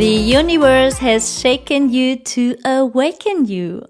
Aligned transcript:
The 0.00 0.16
universe 0.16 0.98
has 1.02 1.42
shaken 1.42 1.90
you 1.90 2.16
to 2.16 2.56
awaken 2.64 3.44
you. 3.44 3.82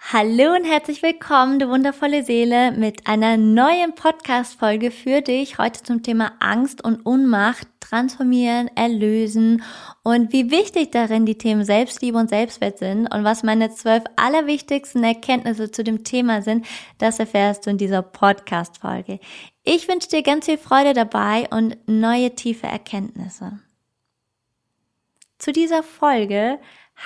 Hallo 0.00 0.54
und 0.54 0.64
herzlich 0.64 1.02
willkommen, 1.02 1.58
du 1.58 1.68
wundervolle 1.68 2.24
Seele, 2.24 2.72
mit 2.72 3.06
einer 3.06 3.36
neuen 3.36 3.94
Podcast-Folge 3.94 4.90
für 4.90 5.20
dich. 5.20 5.58
Heute 5.58 5.82
zum 5.82 6.02
Thema 6.02 6.32
Angst 6.40 6.82
und 6.82 7.04
Unmacht, 7.04 7.68
transformieren, 7.80 8.70
erlösen 8.76 9.62
und 10.04 10.32
wie 10.32 10.50
wichtig 10.50 10.90
darin 10.90 11.26
die 11.26 11.36
Themen 11.36 11.64
Selbstliebe 11.64 12.16
und 12.16 12.30
Selbstwert 12.30 12.78
sind 12.78 13.06
und 13.14 13.24
was 13.24 13.42
meine 13.42 13.68
zwölf 13.68 14.04
allerwichtigsten 14.16 15.04
Erkenntnisse 15.04 15.70
zu 15.70 15.84
dem 15.84 16.02
Thema 16.02 16.40
sind, 16.40 16.64
das 16.96 17.18
erfährst 17.18 17.66
du 17.66 17.70
in 17.70 17.76
dieser 17.76 18.00
Podcast-Folge. 18.00 19.20
Ich 19.64 19.86
wünsche 19.86 20.08
dir 20.08 20.22
ganz 20.22 20.46
viel 20.46 20.56
Freude 20.56 20.94
dabei 20.94 21.46
und 21.50 21.76
neue 21.86 22.34
tiefe 22.34 22.68
Erkenntnisse. 22.68 23.58
Zu 25.38 25.52
dieser 25.52 25.82
Folge 25.82 26.58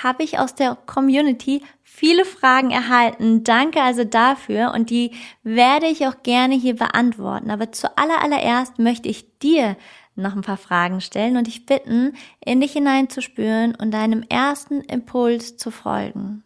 habe 0.02 0.22
ich 0.22 0.38
aus 0.38 0.54
der 0.54 0.74
Community 0.74 1.62
viele 1.82 2.24
Fragen 2.24 2.70
erhalten. 2.70 3.44
Danke 3.44 3.82
also 3.82 4.04
dafür 4.04 4.72
und 4.74 4.88
die 4.88 5.12
werde 5.42 5.86
ich 5.86 6.06
auch 6.06 6.22
gerne 6.22 6.54
hier 6.54 6.76
beantworten. 6.76 7.50
Aber 7.50 7.72
zuallererst 7.72 8.78
möchte 8.78 9.08
ich 9.08 9.38
dir 9.38 9.76
noch 10.14 10.34
ein 10.34 10.42
paar 10.42 10.56
Fragen 10.56 11.00
stellen 11.00 11.36
und 11.36 11.46
dich 11.46 11.66
bitten, 11.66 12.14
in 12.44 12.60
dich 12.60 12.72
hineinzuspüren 12.72 13.74
und 13.74 13.90
deinem 13.92 14.22
ersten 14.22 14.80
Impuls 14.80 15.56
zu 15.56 15.70
folgen. 15.70 16.42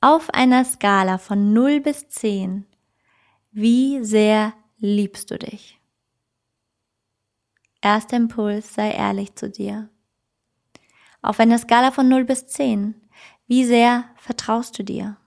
Auf 0.00 0.30
einer 0.30 0.64
Skala 0.64 1.18
von 1.18 1.52
0 1.52 1.80
bis 1.80 2.08
10, 2.08 2.66
wie 3.52 4.04
sehr 4.04 4.52
liebst 4.78 5.30
du 5.30 5.38
dich? 5.38 5.80
Erster 7.84 8.16
Impuls, 8.16 8.72
sei 8.72 8.92
ehrlich 8.92 9.34
zu 9.34 9.50
dir. 9.50 9.90
Auf 11.20 11.38
einer 11.38 11.58
Skala 11.58 11.90
von 11.90 12.08
0 12.08 12.24
bis 12.24 12.46
10, 12.46 12.94
wie 13.46 13.66
sehr 13.66 14.08
vertraust 14.16 14.78
du 14.78 14.84
dir? 14.84 15.18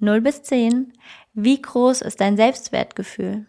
0 0.00 0.20
bis 0.20 0.42
10, 0.42 0.92
wie 1.32 1.62
groß 1.62 2.02
ist 2.02 2.20
dein 2.20 2.36
Selbstwertgefühl? 2.36 3.46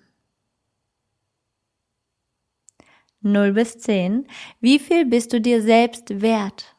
0 3.19 3.51
bis 3.51 3.79
10, 3.79 4.25
wie 4.61 4.79
viel 4.79 5.05
bist 5.05 5.33
du 5.33 5.41
dir 5.41 5.61
selbst 5.61 6.21
wert? 6.21 6.77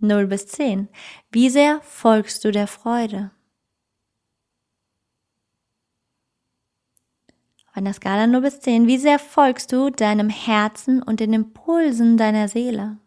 0 0.00 0.26
bis 0.26 0.46
10, 0.48 0.90
wie 1.30 1.48
sehr 1.48 1.80
folgst 1.80 2.44
du 2.44 2.52
der 2.52 2.66
Freude? 2.66 3.30
Auf 7.78 7.82
einer 7.82 7.94
Skala 7.94 8.26
0 8.26 8.40
bis 8.40 8.58
10, 8.58 8.88
wie 8.88 8.98
sehr 8.98 9.20
folgst 9.20 9.70
du 9.70 9.88
deinem 9.90 10.30
Herzen 10.30 11.00
und 11.00 11.20
den 11.20 11.32
Impulsen 11.32 12.16
deiner 12.16 12.48
Seele? 12.48 12.98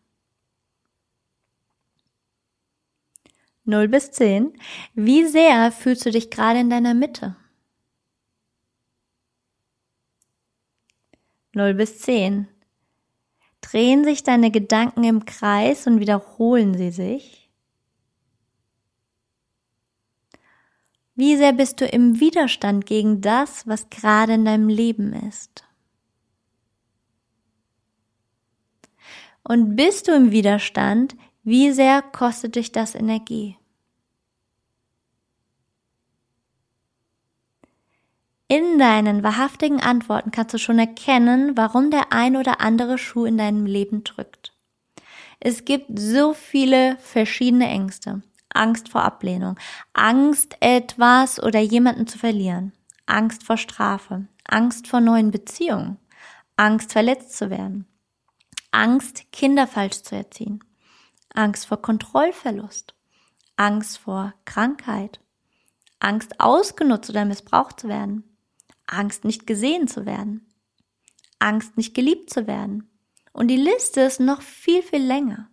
0 3.66 3.90
bis 3.90 4.12
10, 4.12 4.54
wie 4.94 5.26
sehr 5.26 5.74
fühlst 5.74 6.06
du 6.06 6.12
dich 6.12 6.32
gerade 6.32 6.62
in 6.62 6.70
deiner 6.70 6.94
Mitte? 6.94 7.36
0 11.52 11.74
bis 11.74 12.00
10, 12.00 12.48
drehen 13.60 14.06
sich 14.06 14.24
deine 14.24 14.52
Gedanken 14.52 15.04
im 15.04 15.26
Kreis 15.26 15.86
und 15.86 16.00
wiederholen 16.00 16.78
sie 16.78 16.92
sich? 16.92 17.41
Wie 21.16 21.36
sehr 21.36 21.54
bist 21.54 21.82
du 21.82 21.86
im 21.86 22.20
Widerstand 22.20 22.86
gegen 22.86 23.22
das, 23.22 23.68
was 23.68 23.90
gerade 23.90 24.34
in 24.34 24.46
deinem 24.46 24.70
Leben 24.70 25.14
ist? 25.14 25.66
Und 29.44 29.76
bist 29.76 30.08
du 30.08 30.14
im 30.14 30.32
Widerstand, 30.32 31.16
wie 31.44 31.72
sehr 31.72 32.02
kostet 32.02 32.56
dich 32.56 32.72
das 32.72 32.96
Energie? 32.96 33.58
In 38.48 38.80
deinen 38.80 39.24
wahrhaftigen 39.24 39.80
Antworten 39.80 40.32
kannst 40.32 40.54
du 40.54 40.58
schon 40.58 40.78
erkennen, 40.78 41.56
warum 41.56 41.90
der 41.90 42.12
ein 42.12 42.36
oder 42.36 42.60
andere 42.60 42.98
Schuh 42.98 43.26
in 43.26 43.38
deinem 43.38 43.66
Leben 43.66 44.04
drückt. 44.04 44.54
Es 45.40 45.66
gibt 45.66 45.98
so 45.98 46.34
viele 46.34 46.98
verschiedene 46.98 47.68
Ängste. 47.68 48.22
Angst 48.54 48.90
vor 48.90 49.04
Ablehnung, 49.04 49.58
Angst, 49.94 50.58
etwas 50.60 51.42
oder 51.42 51.60
jemanden 51.60 52.08
zu 52.08 52.18
verlieren, 52.18 52.74
Angst 53.06 53.44
vor 53.44 53.58
Strafe, 53.58 54.28
Angst 54.46 54.88
vor 54.88 55.02
neuen 55.02 55.32
Beziehungen, 55.32 55.98
Angst 56.56 56.92
verletzt 56.94 57.38
zu 57.38 57.50
werden, 57.50 57.88
Angst, 58.72 59.32
Kinder 59.32 59.68
falsch 59.68 60.04
zu 60.04 60.16
erziehen, 60.16 60.64
Angst 61.34 61.66
vor 61.66 61.82
Kontrollverlust, 61.82 62.94
Angst 63.56 63.98
vor 64.00 64.34
Krankheit, 64.46 65.20
Angst 66.00 66.40
ausgenutzt 66.40 67.10
oder 67.10 67.26
missbraucht 67.26 67.80
zu 67.80 67.88
werden, 67.88 68.24
Angst 68.88 69.24
nicht 69.24 69.46
gesehen 69.46 69.88
zu 69.88 70.06
werden, 70.06 70.48
Angst 71.40 71.78
nicht 71.78 71.94
geliebt 71.94 72.30
zu 72.30 72.48
werden. 72.48 72.90
Und 73.34 73.48
die 73.48 73.58
Liste 73.58 74.02
ist 74.02 74.20
noch 74.20 74.42
viel, 74.42 74.82
viel 74.84 75.02
länger. 75.02 75.51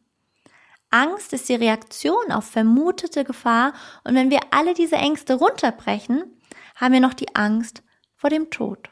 Angst 0.91 1.33
ist 1.33 1.49
die 1.49 1.55
Reaktion 1.55 2.33
auf 2.33 2.45
vermutete 2.45 3.25
Gefahr 3.25 3.75
und 4.05 4.15
wenn 4.15 4.31
wir 4.31 4.41
alle 4.51 4.75
diese 4.75 4.97
Ängste 4.97 5.35
runterbrechen, 5.35 6.41
haben 6.77 6.93
wir 6.93 7.01
noch 7.01 7.15
die 7.15 7.35
Angst 7.35 7.83
vor 8.15 8.31
dem 8.31 8.51
Tod. 8.51 8.91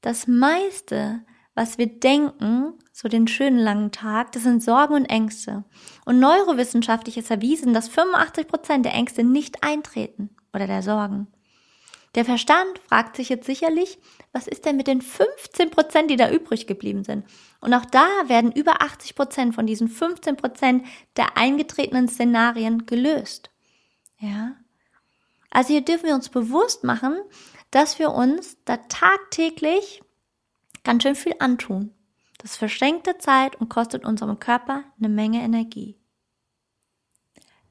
Das 0.00 0.26
meiste, 0.26 1.24
was 1.54 1.78
wir 1.78 1.86
denken, 1.86 2.78
so 2.92 3.08
den 3.08 3.28
schönen 3.28 3.58
langen 3.58 3.92
Tag, 3.92 4.32
das 4.32 4.42
sind 4.42 4.62
Sorgen 4.62 4.94
und 4.94 5.04
Ängste. 5.06 5.64
Und 6.04 6.18
neurowissenschaftlich 6.18 7.16
ist 7.16 7.30
erwiesen, 7.30 7.72
dass 7.72 7.88
85 7.88 8.48
Prozent 8.48 8.84
der 8.84 8.94
Ängste 8.94 9.22
nicht 9.22 9.62
eintreten 9.62 10.30
oder 10.52 10.66
der 10.66 10.82
Sorgen. 10.82 11.28
Der 12.14 12.24
Verstand 12.26 12.78
fragt 12.78 13.16
sich 13.16 13.30
jetzt 13.30 13.46
sicherlich, 13.46 13.98
was 14.32 14.46
ist 14.46 14.66
denn 14.66 14.76
mit 14.76 14.86
den 14.86 15.00
15 15.00 15.70
Prozent, 15.70 16.10
die 16.10 16.16
da 16.16 16.30
übrig 16.30 16.66
geblieben 16.66 17.04
sind? 17.04 17.24
Und 17.60 17.72
auch 17.72 17.86
da 17.86 18.06
werden 18.26 18.52
über 18.52 18.82
80 18.82 19.14
Prozent 19.14 19.54
von 19.54 19.66
diesen 19.66 19.88
15 19.88 20.36
Prozent 20.36 20.86
der 21.16 21.36
eingetretenen 21.38 22.08
Szenarien 22.08 22.84
gelöst. 22.84 23.50
Ja. 24.18 24.56
Also 25.50 25.72
hier 25.72 25.82
dürfen 25.82 26.06
wir 26.06 26.14
uns 26.14 26.28
bewusst 26.28 26.84
machen, 26.84 27.18
dass 27.70 27.98
wir 27.98 28.10
uns 28.10 28.58
da 28.64 28.76
tagtäglich 28.76 30.02
ganz 30.84 31.02
schön 31.02 31.14
viel 31.14 31.34
antun. 31.38 31.94
Das 32.38 32.56
verschenkte 32.56 33.18
Zeit 33.18 33.56
und 33.56 33.68
kostet 33.68 34.04
unserem 34.04 34.38
Körper 34.38 34.84
eine 34.98 35.08
Menge 35.08 35.42
Energie. 35.42 35.98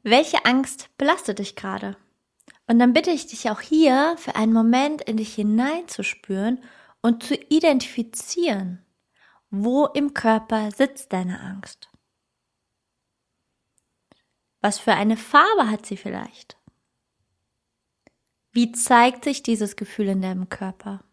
Welche 0.01 0.45
Angst 0.45 0.89
belastet 0.97 1.39
dich 1.39 1.55
gerade? 1.55 1.97
Und 2.71 2.79
dann 2.79 2.93
bitte 2.93 3.11
ich 3.11 3.27
dich 3.27 3.49
auch 3.49 3.59
hier 3.59 4.15
für 4.17 4.35
einen 4.37 4.53
Moment 4.53 5.01
in 5.01 5.17
dich 5.17 5.35
hineinzuspüren 5.35 6.63
und 7.01 7.21
zu 7.21 7.35
identifizieren, 7.35 8.85
wo 9.49 9.87
im 9.87 10.13
Körper 10.13 10.71
sitzt 10.71 11.11
deine 11.11 11.41
Angst. 11.41 11.89
Was 14.61 14.79
für 14.79 14.93
eine 14.93 15.17
Farbe 15.17 15.69
hat 15.69 15.85
sie 15.85 15.97
vielleicht? 15.97 16.57
Wie 18.53 18.71
zeigt 18.71 19.25
sich 19.25 19.43
dieses 19.43 19.75
Gefühl 19.75 20.07
in 20.07 20.21
deinem 20.21 20.47
Körper? 20.47 21.03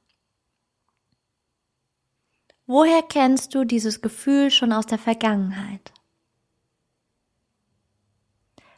Woher 2.66 3.02
kennst 3.02 3.56
du 3.56 3.64
dieses 3.64 4.00
Gefühl 4.00 4.52
schon 4.52 4.72
aus 4.72 4.87
der 4.87 4.99
Vergangenheit? 4.99 5.93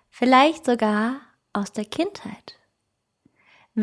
Vielleicht 0.08 0.64
sogar 0.64 1.20
aus 1.52 1.72
der 1.72 1.84
Kindheit. 1.84 2.56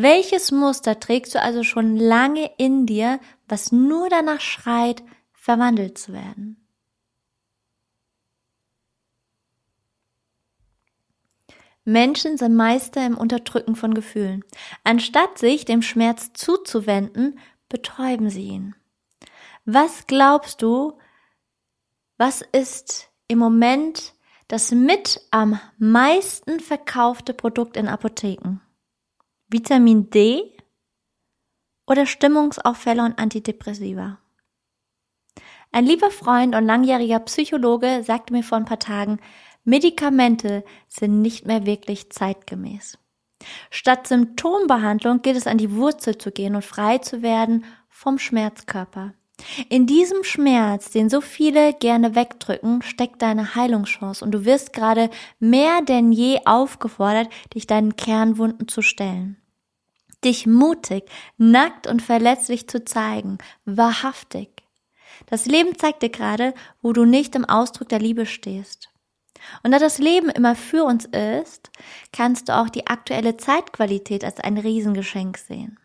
Welches 0.00 0.52
Muster 0.52 1.00
trägst 1.00 1.34
du 1.34 1.42
also 1.42 1.64
schon 1.64 1.96
lange 1.96 2.52
in 2.56 2.86
dir, 2.86 3.18
was 3.48 3.72
nur 3.72 4.08
danach 4.08 4.40
schreit, 4.40 5.02
verwandelt 5.32 5.98
zu 5.98 6.12
werden? 6.12 6.64
Menschen 11.84 12.38
sind 12.38 12.54
Meister 12.54 13.04
im 13.04 13.18
Unterdrücken 13.18 13.74
von 13.74 13.92
Gefühlen. 13.92 14.44
Anstatt 14.84 15.36
sich 15.36 15.64
dem 15.64 15.82
Schmerz 15.82 16.32
zuzuwenden, 16.32 17.40
betäuben 17.68 18.30
sie 18.30 18.44
ihn. 18.44 18.76
Was 19.64 20.06
glaubst 20.06 20.62
du, 20.62 20.96
was 22.18 22.42
ist 22.52 23.10
im 23.26 23.40
Moment 23.40 24.14
das 24.46 24.70
mit 24.70 25.20
am 25.32 25.58
meisten 25.76 26.60
verkaufte 26.60 27.34
Produkt 27.34 27.76
in 27.76 27.88
Apotheken? 27.88 28.60
Vitamin 29.50 30.10
D 30.10 30.42
oder 31.86 32.04
Stimmungsauffälle 32.04 33.02
und 33.02 33.18
Antidepressiva? 33.18 34.18
Ein 35.72 35.86
lieber 35.86 36.10
Freund 36.10 36.54
und 36.54 36.66
langjähriger 36.66 37.18
Psychologe 37.20 38.02
sagte 38.04 38.34
mir 38.34 38.42
vor 38.42 38.58
ein 38.58 38.66
paar 38.66 38.78
Tagen, 38.78 39.20
Medikamente 39.64 40.64
sind 40.86 41.22
nicht 41.22 41.46
mehr 41.46 41.64
wirklich 41.64 42.10
zeitgemäß. 42.10 42.98
Statt 43.70 44.06
Symptombehandlung 44.06 45.22
geht 45.22 45.36
es 45.36 45.46
an 45.46 45.56
die 45.56 45.74
Wurzel 45.74 46.18
zu 46.18 46.30
gehen 46.30 46.54
und 46.54 46.64
frei 46.64 46.98
zu 46.98 47.22
werden 47.22 47.64
vom 47.88 48.18
Schmerzkörper. 48.18 49.14
In 49.68 49.86
diesem 49.86 50.24
Schmerz, 50.24 50.90
den 50.90 51.08
so 51.08 51.20
viele 51.20 51.72
gerne 51.72 52.14
wegdrücken, 52.14 52.82
steckt 52.82 53.22
deine 53.22 53.54
Heilungschance 53.54 54.24
und 54.24 54.32
du 54.32 54.44
wirst 54.44 54.72
gerade 54.72 55.10
mehr 55.38 55.80
denn 55.82 56.12
je 56.12 56.40
aufgefordert, 56.44 57.28
dich 57.54 57.66
deinen 57.66 57.96
Kernwunden 57.96 58.68
zu 58.68 58.82
stellen. 58.82 59.36
Dich 60.24 60.46
mutig, 60.46 61.04
nackt 61.36 61.86
und 61.86 62.02
verletzlich 62.02 62.68
zu 62.68 62.84
zeigen, 62.84 63.38
wahrhaftig. 63.64 64.48
Das 65.26 65.46
Leben 65.46 65.78
zeigt 65.78 66.02
dir 66.02 66.10
gerade, 66.10 66.54
wo 66.82 66.92
du 66.92 67.04
nicht 67.04 67.34
im 67.36 67.44
Ausdruck 67.44 67.88
der 67.88 68.00
Liebe 68.00 68.26
stehst. 68.26 68.88
Und 69.62 69.70
da 69.70 69.78
das 69.78 69.98
Leben 69.98 70.28
immer 70.30 70.56
für 70.56 70.84
uns 70.84 71.04
ist, 71.04 71.70
kannst 72.12 72.48
du 72.48 72.56
auch 72.56 72.68
die 72.68 72.88
aktuelle 72.88 73.36
Zeitqualität 73.36 74.24
als 74.24 74.40
ein 74.40 74.58
Riesengeschenk 74.58 75.38
sehen. 75.38 75.78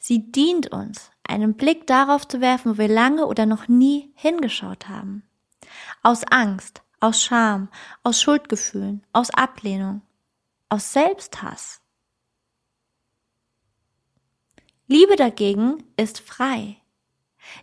Sie 0.00 0.32
dient 0.32 0.72
uns, 0.72 1.10
einen 1.28 1.54
Blick 1.54 1.86
darauf 1.86 2.26
zu 2.26 2.40
werfen, 2.40 2.72
wo 2.72 2.78
wir 2.78 2.88
lange 2.88 3.26
oder 3.26 3.46
noch 3.46 3.68
nie 3.68 4.12
hingeschaut 4.14 4.88
haben. 4.88 5.22
Aus 6.02 6.24
Angst, 6.24 6.82
aus 7.00 7.22
Scham, 7.22 7.68
aus 8.02 8.20
Schuldgefühlen, 8.20 9.06
aus 9.12 9.30
Ablehnung, 9.30 10.02
aus 10.68 10.92
Selbsthass. 10.92 11.80
Liebe 14.86 15.16
dagegen 15.16 15.84
ist 15.96 16.20
frei. 16.20 16.78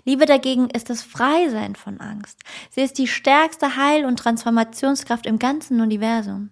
Liebe 0.03 0.25
dagegen 0.25 0.69
ist 0.69 0.89
das 0.89 1.03
Freisein 1.03 1.75
von 1.75 2.00
Angst. 2.00 2.39
Sie 2.69 2.81
ist 2.81 2.97
die 2.97 3.07
stärkste 3.07 3.75
Heil- 3.75 4.06
und 4.06 4.17
Transformationskraft 4.17 5.25
im 5.25 5.39
ganzen 5.39 5.81
Universum. 5.81 6.51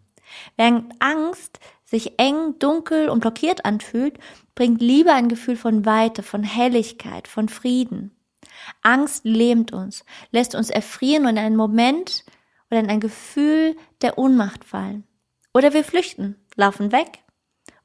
Während 0.55 0.93
Angst 0.99 1.59
sich 1.93 2.19
eng, 2.19 2.57
dunkel 2.57 3.07
und 3.07 3.19
blockiert 3.19 3.65
anfühlt, 3.65 4.17
bringt 4.55 4.81
Liebe 4.81 5.13
ein 5.13 5.29
Gefühl 5.29 5.55
von 5.55 5.85
Weite, 5.85 6.23
von 6.23 6.41
Helligkeit, 6.43 7.27
von 7.27 7.49
Frieden. 7.49 8.17
Angst 8.81 9.25
lähmt 9.25 9.73
uns, 9.73 10.03
lässt 10.31 10.55
uns 10.55 10.71
erfrieren 10.71 11.25
und 11.25 11.31
in 11.31 11.37
einen 11.37 11.55
Moment 11.55 12.25
oder 12.71 12.79
in 12.79 12.89
ein 12.89 12.99
Gefühl 12.99 13.77
der 14.01 14.17
Ohnmacht 14.17 14.65
fallen. 14.65 15.03
Oder 15.53 15.73
wir 15.73 15.83
flüchten, 15.83 16.35
laufen 16.55 16.91
weg. 16.91 17.19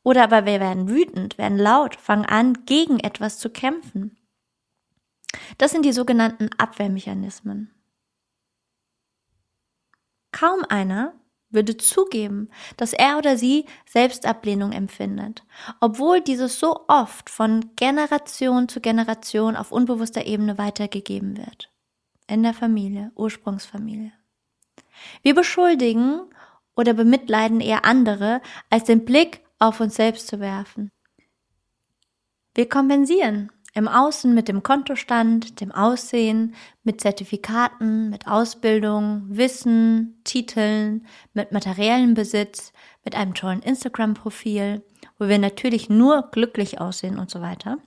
Oder 0.03 0.25
aber 0.25 0.47
wir 0.47 0.59
werden 0.59 0.89
wütend, 0.89 1.37
werden 1.37 1.59
laut, 1.59 1.95
fangen 1.97 2.25
an, 2.25 2.65
gegen 2.65 2.99
etwas 3.01 3.39
zu 3.39 3.51
kämpfen. 3.51 4.17
Das 5.59 5.73
sind 5.73 5.85
die 5.85 5.93
sogenannten 5.93 6.49
Abwehrmechanismen. 6.57 7.75
Kaum 10.33 10.65
einer 10.67 11.13
würde 11.51 11.77
zugeben, 11.77 12.49
dass 12.77 12.93
er 12.93 13.19
oder 13.19 13.37
sie 13.37 13.65
Selbstablehnung 13.87 14.73
empfindet, 14.73 15.45
obwohl 15.81 16.21
dieses 16.21 16.59
so 16.59 16.85
oft 16.89 17.31
von 17.31 17.75
Generation 17.77 18.69
zu 18.69 18.81
Generation 18.81 19.57
auf 19.57 19.73
unbewusster 19.73 20.27
Ebene 20.27 20.59
weitergegeben 20.59 21.37
wird. 21.37 21.71
In 22.27 22.43
der 22.43 22.55
Familie, 22.55 23.11
Ursprungsfamilie. 23.15 24.13
Wir 25.23 25.35
beschuldigen 25.35 26.23
oder 26.77 26.93
bemitleiden 26.95 27.61
eher 27.61 27.85
andere, 27.85 28.41
als 28.71 28.85
den 28.85 29.05
Blick 29.05 29.41
auf 29.59 29.81
uns 29.81 29.97
selbst 29.97 30.29
zu 30.29 30.41
werfen. 30.41 30.91
Wir 32.55 32.69
kompensieren 32.69 33.51
im 33.79 33.89
Außen 33.89 34.35
mit 34.35 34.49
dem 34.49 34.63
Kontostand, 34.63 35.61
dem 35.61 35.73
Aussehen, 35.73 36.55
mit 36.83 37.01
Zertifikaten, 37.01 38.11
mit 38.11 38.27
Ausbildung, 38.27 39.25
Wissen, 39.29 40.21
Titeln, 40.25 41.07
mit 41.33 41.53
materiellem 41.53 42.15
Besitz, 42.15 42.73
mit 43.05 43.15
einem 43.15 43.35
tollen 43.35 43.63
Instagram-Profil, 43.63 44.83
wo 45.19 45.29
wir 45.29 45.39
natürlich 45.39 45.89
nur 45.89 46.29
glücklich 46.33 46.81
aussehen 46.81 47.19
und 47.19 47.31
so 47.31 47.41
weiter. 47.41 47.79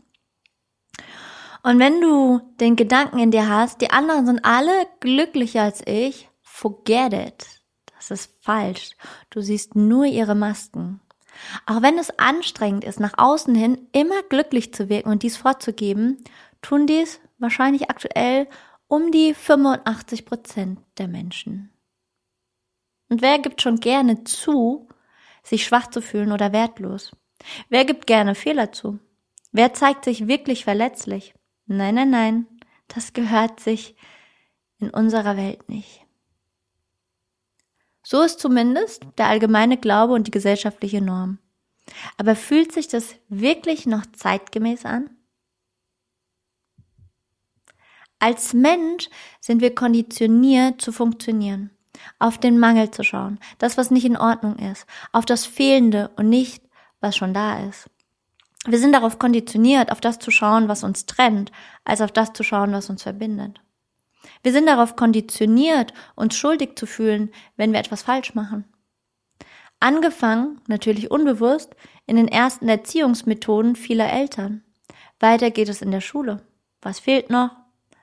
Und 1.63 1.77
wenn 1.77 2.01
du 2.01 2.39
den 2.59 2.75
Gedanken 2.75 3.19
in 3.19 3.31
dir 3.31 3.47
hast, 3.47 3.81
die 3.81 3.91
anderen 3.91 4.25
sind 4.25 4.45
alle 4.45 4.87
glücklicher 4.99 5.63
als 5.63 5.85
ich, 5.85 6.29
forget 6.41 7.13
it. 7.13 7.61
Das 7.97 8.09
ist 8.09 8.31
falsch. 8.41 8.91
Du 9.29 9.41
siehst 9.41 9.75
nur 9.75 10.05
ihre 10.05 10.35
Masken. 10.35 11.01
Auch 11.65 11.81
wenn 11.81 11.97
es 11.97 12.17
anstrengend 12.19 12.83
ist, 12.83 12.99
nach 12.99 13.13
außen 13.17 13.55
hin 13.55 13.87
immer 13.91 14.23
glücklich 14.23 14.73
zu 14.73 14.89
wirken 14.89 15.09
und 15.09 15.23
dies 15.23 15.37
vorzugeben, 15.37 16.23
tun 16.61 16.87
dies 16.87 17.19
wahrscheinlich 17.37 17.89
aktuell 17.89 18.47
um 18.87 19.11
die 19.11 19.33
85 19.33 20.25
Prozent 20.25 20.79
der 20.97 21.07
Menschen. 21.07 21.71
Und 23.09 23.21
wer 23.21 23.39
gibt 23.39 23.61
schon 23.61 23.79
gerne 23.79 24.23
zu, 24.23 24.87
sich 25.43 25.65
schwach 25.65 25.87
zu 25.87 26.01
fühlen 26.01 26.31
oder 26.31 26.51
wertlos? 26.51 27.11
Wer 27.69 27.85
gibt 27.85 28.07
gerne 28.07 28.35
Fehler 28.35 28.71
zu? 28.71 28.99
Wer 29.51 29.73
zeigt 29.73 30.05
sich 30.05 30.27
wirklich 30.27 30.63
verletzlich? 30.63 31.33
Nein, 31.65 31.95
nein, 31.95 32.09
nein, 32.09 32.47
das 32.87 33.13
gehört 33.13 33.59
sich 33.59 33.95
in 34.77 34.89
unserer 34.89 35.37
Welt 35.37 35.69
nicht. 35.69 36.05
So 38.03 38.21
ist 38.21 38.39
zumindest 38.39 39.05
der 39.17 39.27
allgemeine 39.27 39.77
Glaube 39.77 40.13
und 40.13 40.27
die 40.27 40.31
gesellschaftliche 40.31 41.01
Norm. 41.01 41.37
Aber 42.17 42.35
fühlt 42.35 42.71
sich 42.71 42.87
das 42.87 43.15
wirklich 43.29 43.85
noch 43.85 44.05
zeitgemäß 44.13 44.85
an? 44.85 45.09
Als 48.19 48.53
Mensch 48.53 49.09
sind 49.39 49.61
wir 49.61 49.73
konditioniert 49.73 50.79
zu 50.79 50.91
funktionieren, 50.91 51.71
auf 52.19 52.37
den 52.37 52.59
Mangel 52.59 52.91
zu 52.91 53.03
schauen, 53.03 53.39
das, 53.57 53.77
was 53.77 53.89
nicht 53.89 54.05
in 54.05 54.17
Ordnung 54.17 54.57
ist, 54.57 54.85
auf 55.11 55.25
das 55.25 55.45
Fehlende 55.45 56.11
und 56.17 56.29
nicht, 56.29 56.63
was 56.99 57.17
schon 57.17 57.33
da 57.33 57.67
ist. 57.67 57.89
Wir 58.67 58.77
sind 58.77 58.93
darauf 58.93 59.17
konditioniert, 59.17 59.91
auf 59.91 60.01
das 60.01 60.19
zu 60.19 60.29
schauen, 60.29 60.67
was 60.67 60.83
uns 60.83 61.07
trennt, 61.07 61.51
als 61.83 61.99
auf 62.01 62.11
das 62.11 62.31
zu 62.33 62.43
schauen, 62.43 62.71
was 62.73 62.91
uns 62.91 63.01
verbindet. 63.01 63.59
Wir 64.43 64.51
sind 64.51 64.67
darauf 64.67 64.95
konditioniert, 64.95 65.93
uns 66.15 66.35
schuldig 66.35 66.75
zu 66.75 66.85
fühlen, 66.85 67.31
wenn 67.57 67.71
wir 67.73 67.79
etwas 67.79 68.03
falsch 68.03 68.33
machen. 68.35 68.65
Angefangen, 69.79 70.61
natürlich 70.67 71.09
unbewusst, 71.09 71.75
in 72.05 72.15
den 72.15 72.27
ersten 72.27 72.69
Erziehungsmethoden 72.69 73.75
vieler 73.75 74.11
Eltern. 74.11 74.63
Weiter 75.19 75.49
geht 75.49 75.69
es 75.69 75.81
in 75.81 75.91
der 75.91 76.01
Schule. 76.01 76.45
Was 76.81 76.99
fehlt 76.99 77.29
noch? 77.29 77.51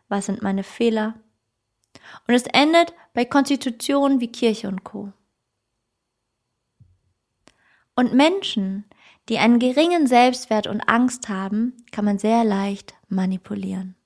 Was 0.09 0.27
sind 0.27 0.43
meine 0.43 0.65
Fehler? 0.65 1.15
Und 2.27 2.35
es 2.35 2.47
endet 2.47 2.95
bei 3.13 3.25
Konstitutionen 3.25 4.21
wie 4.21 4.33
Kirche 4.33 4.69
und 4.69 4.85
Co. 4.85 5.13
Und 7.95 8.15
Menschen, 8.15 8.85
die 9.29 9.39
einen 9.39 9.59
geringen 9.59 10.07
Selbstwert 10.07 10.67
und 10.67 10.81
Angst 10.83 11.29
haben, 11.29 11.77
kann 11.91 12.05
man 12.05 12.19
sehr 12.19 12.45
leicht 12.45 12.95
manipulieren. 13.09 13.98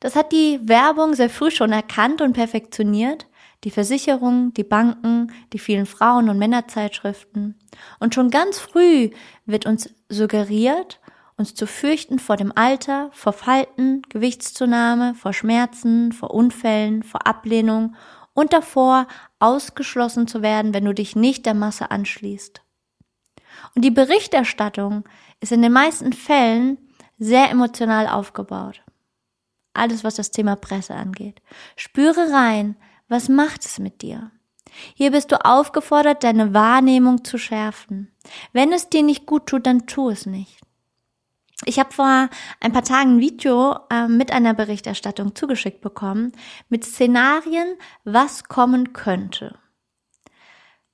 Das 0.00 0.14
hat 0.14 0.32
die 0.32 0.60
Werbung 0.62 1.14
sehr 1.14 1.30
früh 1.30 1.50
schon 1.50 1.72
erkannt 1.72 2.20
und 2.20 2.32
perfektioniert 2.32 3.26
die 3.64 3.70
Versicherungen, 3.70 4.52
die 4.54 4.64
Banken, 4.64 5.32
die 5.52 5.58
vielen 5.58 5.86
Frauen- 5.86 6.28
und 6.28 6.38
Männerzeitschriften. 6.38 7.58
Und 7.98 8.14
schon 8.14 8.30
ganz 8.30 8.58
früh 8.58 9.10
wird 9.46 9.66
uns 9.66 9.90
suggeriert, 10.08 11.00
uns 11.36 11.54
zu 11.54 11.66
fürchten 11.66 12.18
vor 12.18 12.36
dem 12.36 12.52
Alter, 12.54 13.10
vor 13.12 13.32
Falten, 13.32 14.02
Gewichtszunahme, 14.08 15.14
vor 15.14 15.32
Schmerzen, 15.32 16.12
vor 16.12 16.32
Unfällen, 16.32 17.02
vor 17.02 17.26
Ablehnung 17.26 17.94
und 18.32 18.52
davor, 18.52 19.06
ausgeschlossen 19.40 20.26
zu 20.26 20.42
werden, 20.42 20.74
wenn 20.74 20.84
du 20.84 20.94
dich 20.94 21.16
nicht 21.16 21.46
der 21.46 21.54
Masse 21.54 21.90
anschließt. 21.90 22.62
Und 23.74 23.84
die 23.84 23.90
Berichterstattung 23.90 25.04
ist 25.40 25.52
in 25.52 25.62
den 25.62 25.72
meisten 25.72 26.12
Fällen 26.12 26.78
sehr 27.18 27.50
emotional 27.50 28.06
aufgebaut. 28.06 28.82
Alles, 29.74 30.04
was 30.04 30.16
das 30.16 30.30
Thema 30.30 30.56
Presse 30.56 30.94
angeht. 30.94 31.40
Spüre 31.76 32.32
rein, 32.32 32.76
was 33.08 33.28
macht 33.28 33.64
es 33.64 33.78
mit 33.78 34.02
dir? 34.02 34.30
Hier 34.94 35.12
bist 35.12 35.32
du 35.32 35.44
aufgefordert, 35.44 36.24
deine 36.24 36.52
Wahrnehmung 36.54 37.24
zu 37.24 37.38
schärfen. 37.38 38.12
Wenn 38.52 38.72
es 38.72 38.88
dir 38.88 39.02
nicht 39.02 39.26
gut 39.26 39.46
tut, 39.46 39.66
dann 39.66 39.86
tu 39.86 40.10
es 40.10 40.26
nicht. 40.26 40.60
Ich 41.64 41.78
habe 41.78 41.92
vor 41.92 42.28
ein 42.60 42.72
paar 42.72 42.84
Tagen 42.84 43.16
ein 43.16 43.20
Video 43.20 43.78
äh, 43.90 44.06
mit 44.06 44.30
einer 44.30 44.54
Berichterstattung 44.54 45.34
zugeschickt 45.34 45.80
bekommen 45.80 46.32
mit 46.68 46.84
Szenarien, 46.84 47.74
was 48.04 48.44
kommen 48.44 48.92
könnte. 48.92 49.58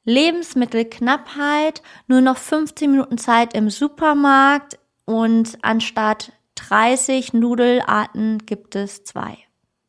Lebensmittelknappheit, 0.04 1.82
nur 2.06 2.20
noch 2.20 2.38
15 2.38 2.90
Minuten 2.90 3.18
Zeit 3.18 3.54
im 3.54 3.70
Supermarkt 3.70 4.78
und 5.04 5.58
anstatt 5.62 6.32
30 6.68 7.34
Nudelarten 7.34 8.38
gibt 8.46 8.74
es 8.74 9.04
zwei. 9.04 9.38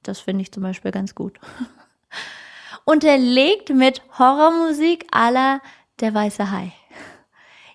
Das 0.04 0.20
finde 0.20 0.42
ich 0.42 0.52
zum 0.52 0.64
Beispiel 0.64 0.92
ganz 0.92 1.16
gut. 1.16 1.40
Unterlegt 2.86 3.70
mit 3.70 4.02
Horrormusik 4.18 5.08
aller 5.12 5.62
Der 6.02 6.14
weiße 6.14 6.52
Hai. 6.52 6.74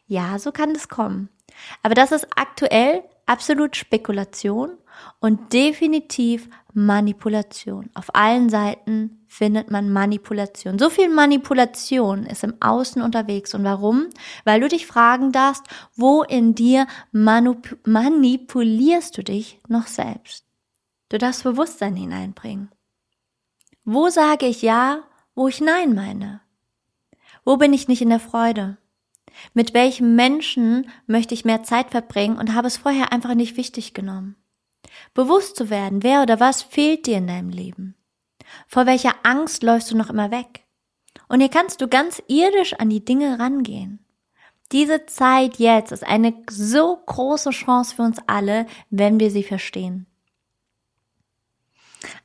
Ja, 0.07 0.39
so 0.39 0.53
kann 0.53 0.73
es 0.73 0.89
kommen. 0.89 1.31
Aber 1.83 1.95
das 1.95 2.13
ist 2.13 2.29
aktuell 2.37 3.03
absolut 3.27 3.77
Spekulation 3.77 4.77
und 5.21 5.53
definitiv 5.53 6.49
Manipulation. 6.73 7.91
Auf 7.95 8.15
allen 8.15 8.49
Seiten 8.49 9.25
findet 9.27 9.71
man 9.71 9.93
Manipulation. 9.93 10.79
So 10.79 10.91
viel 10.91 11.09
Manipulation 11.09 12.27
ist 12.27 12.45
im 12.45 12.55
Außen 12.61 13.03
unterwegs. 13.03 13.55
Und 13.55 13.65
warum? 13.65 14.07
Weil 14.45 14.61
du 14.61 14.69
dich 14.69 14.87
fragen 14.87 15.33
darfst, 15.33 15.65
wo 15.97 16.23
in 16.23 16.55
dir 16.55 16.87
manip 17.13 17.79
manipulierst 17.87 19.17
du 19.17 19.23
dich 19.23 19.61
noch 19.69 19.87
selbst? 19.87 20.47
Du 21.09 21.19
darfst 21.19 21.45
Bewusstsein 21.45 21.97
hineinbringen. 21.97 22.71
Wo 23.85 24.09
sage 24.09 24.47
ich 24.47 24.63
Ja, 24.63 25.03
wo 25.35 25.49
ich 25.49 25.61
Nein 25.61 25.95
meine? 25.95 26.41
Wo 27.45 27.57
bin 27.57 27.73
ich 27.73 27.89
nicht 27.89 28.03
in 28.03 28.11
der 28.11 28.21
Freude? 28.21 28.77
Mit 29.55 29.75
welchem 29.75 30.15
Menschen 30.15 30.91
möchte 31.07 31.35
ich 31.35 31.45
mehr 31.45 31.63
Zeit 31.63 31.91
verbringen 31.91 32.37
und 32.37 32.55
habe 32.55 32.67
es 32.67 32.77
vorher 32.77 33.13
einfach 33.13 33.35
nicht 33.35 33.57
wichtig 33.57 33.95
genommen? 33.95 34.37
Bewusst 35.15 35.57
zu 35.57 35.71
werden, 35.71 36.03
wer 36.03 36.23
oder 36.23 36.41
was 36.41 36.63
fehlt 36.63 37.07
dir 37.07 37.19
in 37.19 37.27
deinem 37.27 37.51
Leben? 37.51 37.95
Vor 38.67 38.87
welcher 38.87 39.15
Angst 39.23 39.63
läufst 39.63 39.91
du 39.91 39.97
noch 39.97 40.11
immer 40.11 40.31
weg? 40.31 40.65
Und 41.29 41.41
hier 41.41 41.49
kannst 41.49 41.81
du 41.81 41.89
ganz 41.89 42.23
irdisch 42.29 42.75
an 42.75 42.91
die 42.91 43.05
Dinge 43.05 43.39
rangehen. 43.39 44.05
Diese 44.73 45.07
Zeit 45.07 45.57
jetzt 45.59 45.91
ist 45.91 46.07
eine 46.07 46.35
so 46.49 46.97
große 46.97 47.51
Chance 47.51 47.97
für 47.97 48.03
uns 48.03 48.19
alle, 48.27 48.67
wenn 48.91 49.19
wir 49.19 49.31
sie 49.31 49.43
verstehen. 49.43 50.07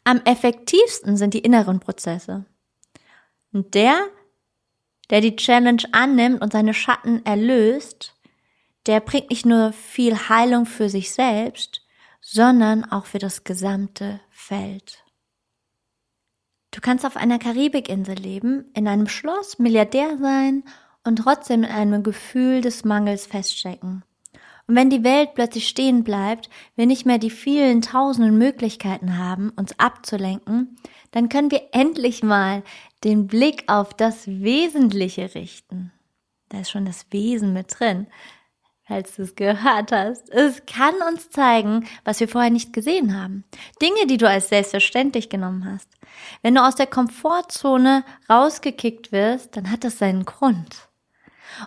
Am 0.04 0.22
effektivsten 0.26 1.18
sind 1.18 1.34
die 1.34 1.40
inneren 1.40 1.80
Prozesse. 1.80 2.46
Und 3.52 3.74
der, 3.74 3.98
der 5.10 5.22
die 5.22 5.36
Challenge 5.36 5.84
annimmt 5.92 6.42
und 6.42 6.54
seine 6.54 6.74
Schatten 6.74 7.26
erlöst, 7.26 8.16
der 8.86 9.00
bringt 9.00 9.32
nicht 9.32 9.46
nur 9.46 9.74
viel 9.74 10.16
Heilung 10.30 10.66
für 10.66 10.90
sich 10.90 11.12
selbst, 11.12 11.85
sondern 12.28 12.84
auch 12.92 13.06
für 13.06 13.20
das 13.20 13.44
gesamte 13.44 14.20
Feld. 14.32 15.04
Du 16.72 16.82
kannst 16.82 17.06
auf 17.06 17.18
einer 17.18 17.38
Karibikinsel 17.38 18.16
leben, 18.16 18.66
in 18.74 18.88
einem 18.88 19.08
Schloss, 19.08 19.60
Milliardär 19.60 20.18
sein 20.18 20.64
und 21.04 21.18
trotzdem 21.18 21.64
in 21.64 21.70
einem 21.70 22.02
Gefühl 22.02 22.62
des 22.62 22.84
Mangels 22.84 23.28
feststecken. 23.28 24.04
Und 24.68 24.76
wenn 24.76 24.90
die 24.90 25.04
Welt 25.04 25.36
plötzlich 25.36 25.68
stehen 25.68 26.04
bleibt, 26.04 26.50
wir 26.76 26.88
nicht 26.88 27.06
mehr 27.06 27.20
die 27.20 27.30
vielen 27.30 27.84
tausenden 27.84 28.40
Möglichkeiten 28.40 29.20
haben, 29.20 29.52
uns 29.52 29.78
abzulenken, 29.78 30.78
dann 31.12 31.30
können 31.30 31.52
wir 31.52 31.70
endlich 31.74 32.24
mal 32.24 32.64
den 33.04 33.28
Blick 33.28 33.66
auf 33.68 33.94
das 33.94 34.26
Wesentliche 34.26 35.36
richten. 35.36 35.92
Da 36.50 36.62
ist 36.62 36.72
schon 36.72 36.86
das 36.86 37.06
Wesen 37.12 37.54
mit 37.54 37.80
drin 37.80 38.08
falls 38.88 39.16
du 39.16 39.24
es 39.24 39.36
gehört 39.36 39.92
hast. 39.92 40.30
Es 40.30 40.66
kann 40.66 40.96
uns 41.10 41.30
zeigen, 41.30 41.88
was 42.04 42.20
wir 42.20 42.28
vorher 42.28 42.52
nicht 42.52 42.74
gesehen 42.74 43.20
haben. 43.20 43.44
Dinge, 43.82 44.06
die 44.08 44.18
du 44.18 44.30
als 44.30 44.50
selbstverständlich 44.50 45.30
genommen 45.30 45.66
hast. 45.66 45.90
Wenn 46.42 46.56
du 46.56 46.64
aus 46.64 46.76
der 46.76 46.88
Komfortzone 46.88 48.04
rausgekickt 48.30 49.12
wirst, 49.12 49.56
dann 49.58 49.72
hat 49.72 49.84
das 49.84 49.98
seinen 49.98 50.26
Grund. 50.26 50.88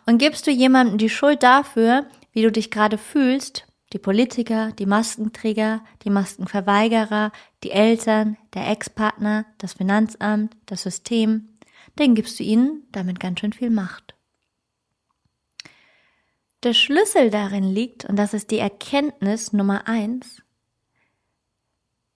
Und 0.06 0.18
gibst 0.18 0.46
du 0.46 0.50
jemandem 0.50 0.98
die 0.98 1.10
Schuld 1.10 1.42
dafür, 1.42 2.06
wie 2.32 2.42
du 2.42 2.52
dich 2.52 2.70
gerade 2.70 2.98
fühlst, 2.98 3.64
die 3.92 3.98
Politiker, 3.98 4.72
die 4.72 4.86
Maskenträger, 4.86 5.80
die 6.04 6.10
Maskenverweigerer, 6.10 7.32
die 7.64 7.70
Eltern, 7.70 8.36
der 8.54 8.68
Ex-Partner, 8.68 9.46
das 9.56 9.74
Finanzamt, 9.74 10.54
das 10.66 10.82
System, 10.82 11.48
dann 11.96 12.14
gibst 12.14 12.38
du 12.38 12.44
ihnen 12.44 12.86
damit 12.92 13.18
ganz 13.18 13.40
schön 13.40 13.52
viel 13.52 13.70
Macht. 13.70 14.14
Der 16.64 16.74
Schlüssel 16.74 17.30
darin 17.30 17.62
liegt, 17.62 18.04
und 18.04 18.16
das 18.16 18.34
ist 18.34 18.50
die 18.50 18.58
Erkenntnis 18.58 19.52
Nummer 19.52 19.86
eins, 19.86 20.42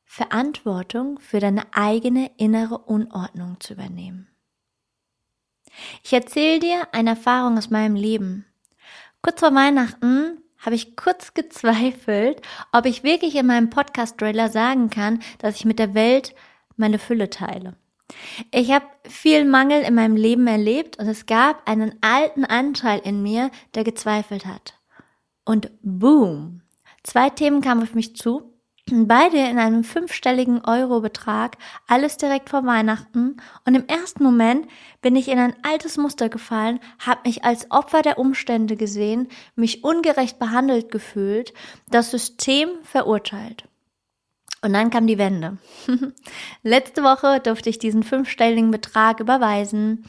Verantwortung 0.04 1.20
für 1.20 1.38
deine 1.38 1.62
eigene 1.72 2.30
innere 2.38 2.78
Unordnung 2.78 3.60
zu 3.60 3.74
übernehmen. 3.74 4.28
Ich 6.02 6.12
erzähle 6.12 6.58
dir 6.58 6.88
eine 6.92 7.10
Erfahrung 7.10 7.56
aus 7.56 7.70
meinem 7.70 7.94
Leben. 7.94 8.44
Kurz 9.22 9.40
vor 9.40 9.54
Weihnachten 9.54 10.42
habe 10.58 10.74
ich 10.74 10.96
kurz 10.96 11.34
gezweifelt, 11.34 12.42
ob 12.72 12.84
ich 12.86 13.04
wirklich 13.04 13.36
in 13.36 13.46
meinem 13.46 13.70
Podcast-Trailer 13.70 14.48
sagen 14.48 14.90
kann, 14.90 15.22
dass 15.38 15.56
ich 15.56 15.64
mit 15.64 15.78
der 15.78 15.94
Welt 15.94 16.34
meine 16.76 16.98
Fülle 16.98 17.30
teile. 17.30 17.76
Ich 18.50 18.70
habe 18.70 18.86
viel 19.08 19.44
Mangel 19.44 19.82
in 19.82 19.94
meinem 19.94 20.16
Leben 20.16 20.46
erlebt 20.46 20.98
und 20.98 21.08
es 21.08 21.26
gab 21.26 21.68
einen 21.68 21.94
alten 22.00 22.44
Anteil 22.44 23.00
in 23.04 23.22
mir, 23.22 23.50
der 23.74 23.84
gezweifelt 23.84 24.46
hat. 24.46 24.74
Und 25.44 25.70
boom, 25.82 26.62
zwei 27.02 27.30
Themen 27.30 27.60
kamen 27.60 27.82
auf 27.82 27.94
mich 27.94 28.16
zu. 28.16 28.52
Beide 28.90 29.38
in 29.38 29.58
einem 29.58 29.84
fünfstelligen 29.84 30.64
Euro-Betrag, 30.64 31.56
alles 31.86 32.16
direkt 32.16 32.50
vor 32.50 32.66
Weihnachten. 32.66 33.36
Und 33.64 33.74
im 33.76 33.86
ersten 33.86 34.24
Moment 34.24 34.66
bin 35.00 35.14
ich 35.14 35.28
in 35.28 35.38
ein 35.38 35.54
altes 35.62 35.96
Muster 35.96 36.28
gefallen, 36.28 36.80
habe 36.98 37.20
mich 37.24 37.44
als 37.44 37.70
Opfer 37.70 38.02
der 38.02 38.18
Umstände 38.18 38.76
gesehen, 38.76 39.28
mich 39.54 39.84
ungerecht 39.84 40.40
behandelt 40.40 40.90
gefühlt, 40.90 41.54
das 41.90 42.10
System 42.10 42.70
verurteilt. 42.82 43.68
Und 44.62 44.72
dann 44.72 44.90
kam 44.90 45.08
die 45.08 45.18
Wende. 45.18 45.58
Letzte 46.62 47.02
Woche 47.02 47.40
durfte 47.40 47.68
ich 47.68 47.78
diesen 47.78 48.04
fünfstelligen 48.04 48.70
Betrag 48.70 49.18
überweisen, 49.18 50.04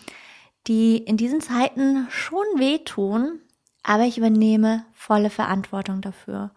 die 0.68 0.98
in 0.98 1.18
diesen 1.18 1.42
Zeiten 1.42 2.08
schon 2.10 2.46
wehtun, 2.56 3.42
aber 3.82 4.04
ich 4.04 4.18
übernehme 4.18 4.86
volle 4.94 5.32
Verantwortung 5.32 6.02
dafür 6.02 6.52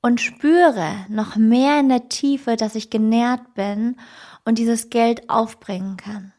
und 0.00 0.20
spüre 0.20 1.06
noch 1.08 1.34
mehr 1.34 1.80
in 1.80 1.88
der 1.88 2.08
Tiefe, 2.08 2.56
dass 2.56 2.76
ich 2.76 2.88
genährt 2.88 3.54
bin 3.54 3.96
und 4.44 4.58
dieses 4.58 4.88
Geld 4.88 5.28
aufbringen 5.28 5.96
kann. 5.96 6.32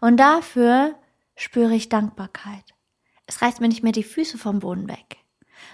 Und 0.00 0.18
dafür 0.18 0.94
spüre 1.34 1.74
ich 1.74 1.88
Dankbarkeit. 1.88 2.74
Es 3.26 3.42
reißt 3.42 3.60
mir 3.60 3.68
nicht 3.68 3.82
mehr 3.82 3.92
die 3.92 4.04
Füße 4.04 4.38
vom 4.38 4.60
Boden 4.60 4.88
weg 4.88 5.23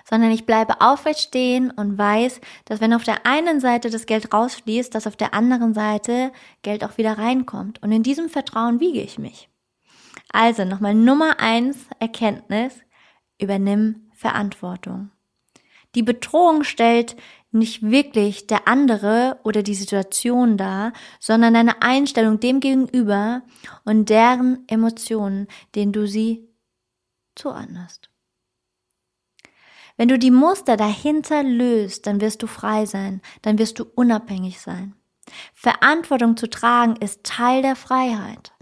sondern 0.09 0.31
ich 0.31 0.47
bleibe 0.47 0.81
aufrecht 0.81 1.21
stehen 1.21 1.71
und 1.71 1.99
weiß, 1.99 2.41
dass 2.65 2.81
wenn 2.81 2.95
auf 2.95 3.05
der 3.05 3.27
einen 3.27 3.61
Seite 3.61 3.91
das 3.91 4.07
Geld 4.07 4.33
rausfließt, 4.33 4.95
dass 4.95 5.07
auf 5.07 5.17
der 5.17 5.35
anderen 5.35 5.75
Seite 5.75 6.33
Geld 6.63 6.85
auch 6.85 6.99
wieder 6.99 7.19
reinkommt. 7.19 7.83
Und 7.83 7.93
in 7.93 8.03
diesem 8.03 8.29
Vertrauen 8.29 8.81
wiege 8.81 9.01
ich 9.01 9.19
mich. 9.19 9.49
Also 10.33 10.65
nochmal 10.65 10.95
Nummer 10.95 11.41
eins 11.41 11.77
Erkenntnis, 11.99 12.75
übernimm 13.39 14.11
Verantwortung. 14.15 15.11
Die 15.95 16.03
Bedrohung 16.03 16.63
stellt 16.63 17.17
nicht 17.53 17.83
wirklich 17.83 18.47
der 18.47 18.69
andere 18.69 19.39
oder 19.43 19.63
die 19.63 19.75
Situation 19.75 20.57
dar, 20.57 20.93
sondern 21.19 21.55
deine 21.55 21.83
Einstellung 21.83 22.39
dem 22.39 22.61
gegenüber 22.61 23.43
und 23.85 24.09
deren 24.09 24.65
Emotionen, 24.69 25.49
denen 25.75 25.93
du 25.93 26.07
sie 26.07 26.49
zuordnest. 27.35 28.10
Wenn 30.01 30.09
du 30.09 30.19
die 30.19 30.31
Muster 30.31 30.79
dahinter 30.79 31.43
löst, 31.43 32.07
dann 32.07 32.23
wirst 32.23 32.43
du 32.43 32.47
frei 32.47 32.87
sein, 32.87 33.21
dann 33.43 33.59
wirst 33.59 33.79
du 33.79 33.85
unabhängig 33.85 34.59
sein. 34.59 34.95
Verantwortung 35.53 36.39
zu 36.39 36.49
tragen 36.49 36.97
ist 36.97 37.23
Teil 37.23 37.61
der 37.61 37.77
Freiheit. 37.77 38.55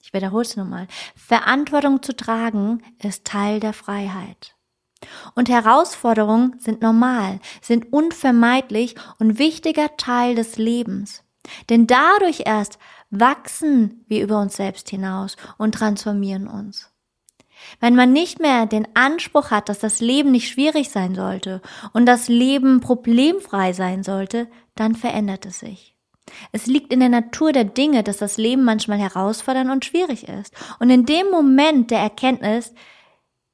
Ich 0.00 0.12
wiederhole 0.12 0.44
es 0.44 0.54
nochmal. 0.54 0.86
Verantwortung 1.16 2.04
zu 2.04 2.14
tragen 2.14 2.84
ist 3.02 3.24
Teil 3.24 3.58
der 3.58 3.72
Freiheit. 3.72 4.54
Und 5.34 5.48
Herausforderungen 5.48 6.54
sind 6.60 6.82
normal, 6.82 7.40
sind 7.60 7.92
unvermeidlich 7.92 8.94
und 9.18 9.40
wichtiger 9.40 9.96
Teil 9.96 10.36
des 10.36 10.56
Lebens. 10.56 11.24
Denn 11.68 11.88
dadurch 11.88 12.44
erst 12.46 12.78
wachsen 13.10 14.04
wir 14.06 14.22
über 14.22 14.40
uns 14.40 14.54
selbst 14.54 14.88
hinaus 14.88 15.34
und 15.58 15.74
transformieren 15.74 16.46
uns. 16.46 16.89
Wenn 17.80 17.94
man 17.94 18.12
nicht 18.12 18.40
mehr 18.40 18.66
den 18.66 18.88
Anspruch 18.94 19.50
hat, 19.50 19.68
dass 19.68 19.78
das 19.78 20.00
Leben 20.00 20.30
nicht 20.30 20.48
schwierig 20.48 20.90
sein 20.90 21.14
sollte 21.14 21.62
und 21.92 22.06
das 22.06 22.28
Leben 22.28 22.80
problemfrei 22.80 23.72
sein 23.72 24.02
sollte, 24.02 24.48
dann 24.74 24.94
verändert 24.94 25.46
es 25.46 25.60
sich. 25.60 25.94
Es 26.52 26.66
liegt 26.66 26.92
in 26.92 27.00
der 27.00 27.08
Natur 27.08 27.52
der 27.52 27.64
Dinge, 27.64 28.02
dass 28.02 28.18
das 28.18 28.36
Leben 28.36 28.64
manchmal 28.64 28.98
herausfordernd 28.98 29.70
und 29.70 29.84
schwierig 29.84 30.28
ist. 30.28 30.54
Und 30.78 30.90
in 30.90 31.06
dem 31.06 31.30
Moment 31.30 31.90
der 31.90 31.98
Erkenntnis 32.00 32.72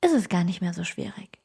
ist 0.03 0.13
es 0.13 0.29
gar 0.29 0.45
nicht 0.45 0.61
mehr 0.61 0.75
so 0.75 0.85
schwierig. 0.85 1.41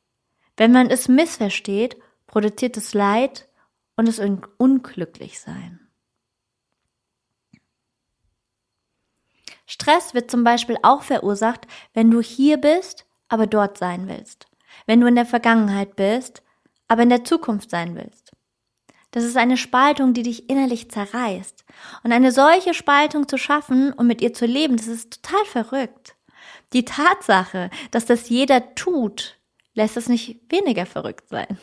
Wenn 0.58 0.72
man 0.72 0.90
es 0.90 1.08
missversteht, 1.08 1.98
produziert 2.28 2.78
es 2.78 2.94
Leid 2.94 3.48
und 3.96 4.08
es 4.08 4.20
unglücklich 4.58 5.40
sein. 5.40 5.80
Stress 9.82 10.14
wird 10.14 10.30
zum 10.30 10.44
Beispiel 10.44 10.78
auch 10.84 11.02
verursacht, 11.02 11.66
wenn 11.96 12.12
du 12.12 12.22
hier 12.22 12.58
bist, 12.58 13.08
aber 13.30 13.48
dort 13.48 13.80
sein 13.80 14.08
willst. 14.08 14.46
Wenn 14.86 15.02
du 15.02 15.08
in 15.08 15.16
der 15.16 15.26
Vergangenheit 15.26 15.96
bist, 15.96 16.44
aber 16.88 17.02
in 17.02 17.10
der 17.10 17.24
Zukunft 17.24 17.72
sein 17.72 17.96
willst. 17.96 18.32
Das 19.10 19.24
ist 19.24 19.38
eine 19.38 19.58
Spaltung, 19.58 20.14
die 20.14 20.22
dich 20.22 20.50
innerlich 20.50 20.92
zerreißt. 20.92 21.66
Und 22.04 22.12
eine 22.12 22.32
solche 22.32 22.76
Spaltung 22.76 23.28
zu 23.28 23.38
schaffen 23.38 23.92
und 23.92 24.06
mit 24.06 24.22
ihr 24.22 24.34
zu 24.34 24.46
leben, 24.46 24.78
das 24.78 24.88
ist 24.88 25.24
total 25.24 25.46
verrückt. 25.46 26.16
Die 26.74 26.86
Tatsache, 26.86 27.72
dass 27.90 28.06
das 28.06 28.30
jeder 28.30 28.76
tut, 28.76 29.40
lässt 29.74 29.98
es 29.98 30.08
nicht 30.08 30.42
weniger 30.52 30.86
verrückt 30.86 31.28
sein. 31.30 31.58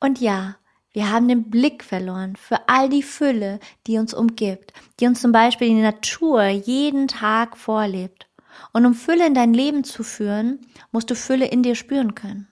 Und 0.00 0.20
ja, 0.20 0.56
wir 0.92 1.10
haben 1.10 1.28
den 1.28 1.50
Blick 1.50 1.84
verloren 1.84 2.34
für 2.36 2.68
all 2.68 2.88
die 2.88 3.02
Fülle, 3.02 3.60
die 3.86 3.98
uns 3.98 4.12
umgibt, 4.12 4.72
die 4.98 5.06
uns 5.06 5.20
zum 5.20 5.30
Beispiel 5.30 5.68
die 5.68 5.80
Natur 5.80 6.44
jeden 6.46 7.06
Tag 7.06 7.56
vorlebt. 7.56 8.28
Und 8.72 8.84
um 8.84 8.94
Fülle 8.94 9.26
in 9.26 9.34
dein 9.34 9.54
Leben 9.54 9.84
zu 9.84 10.02
führen, 10.02 10.60
musst 10.90 11.10
du 11.10 11.14
Fülle 11.14 11.46
in 11.46 11.62
dir 11.62 11.76
spüren 11.76 12.14
können. 12.14 12.48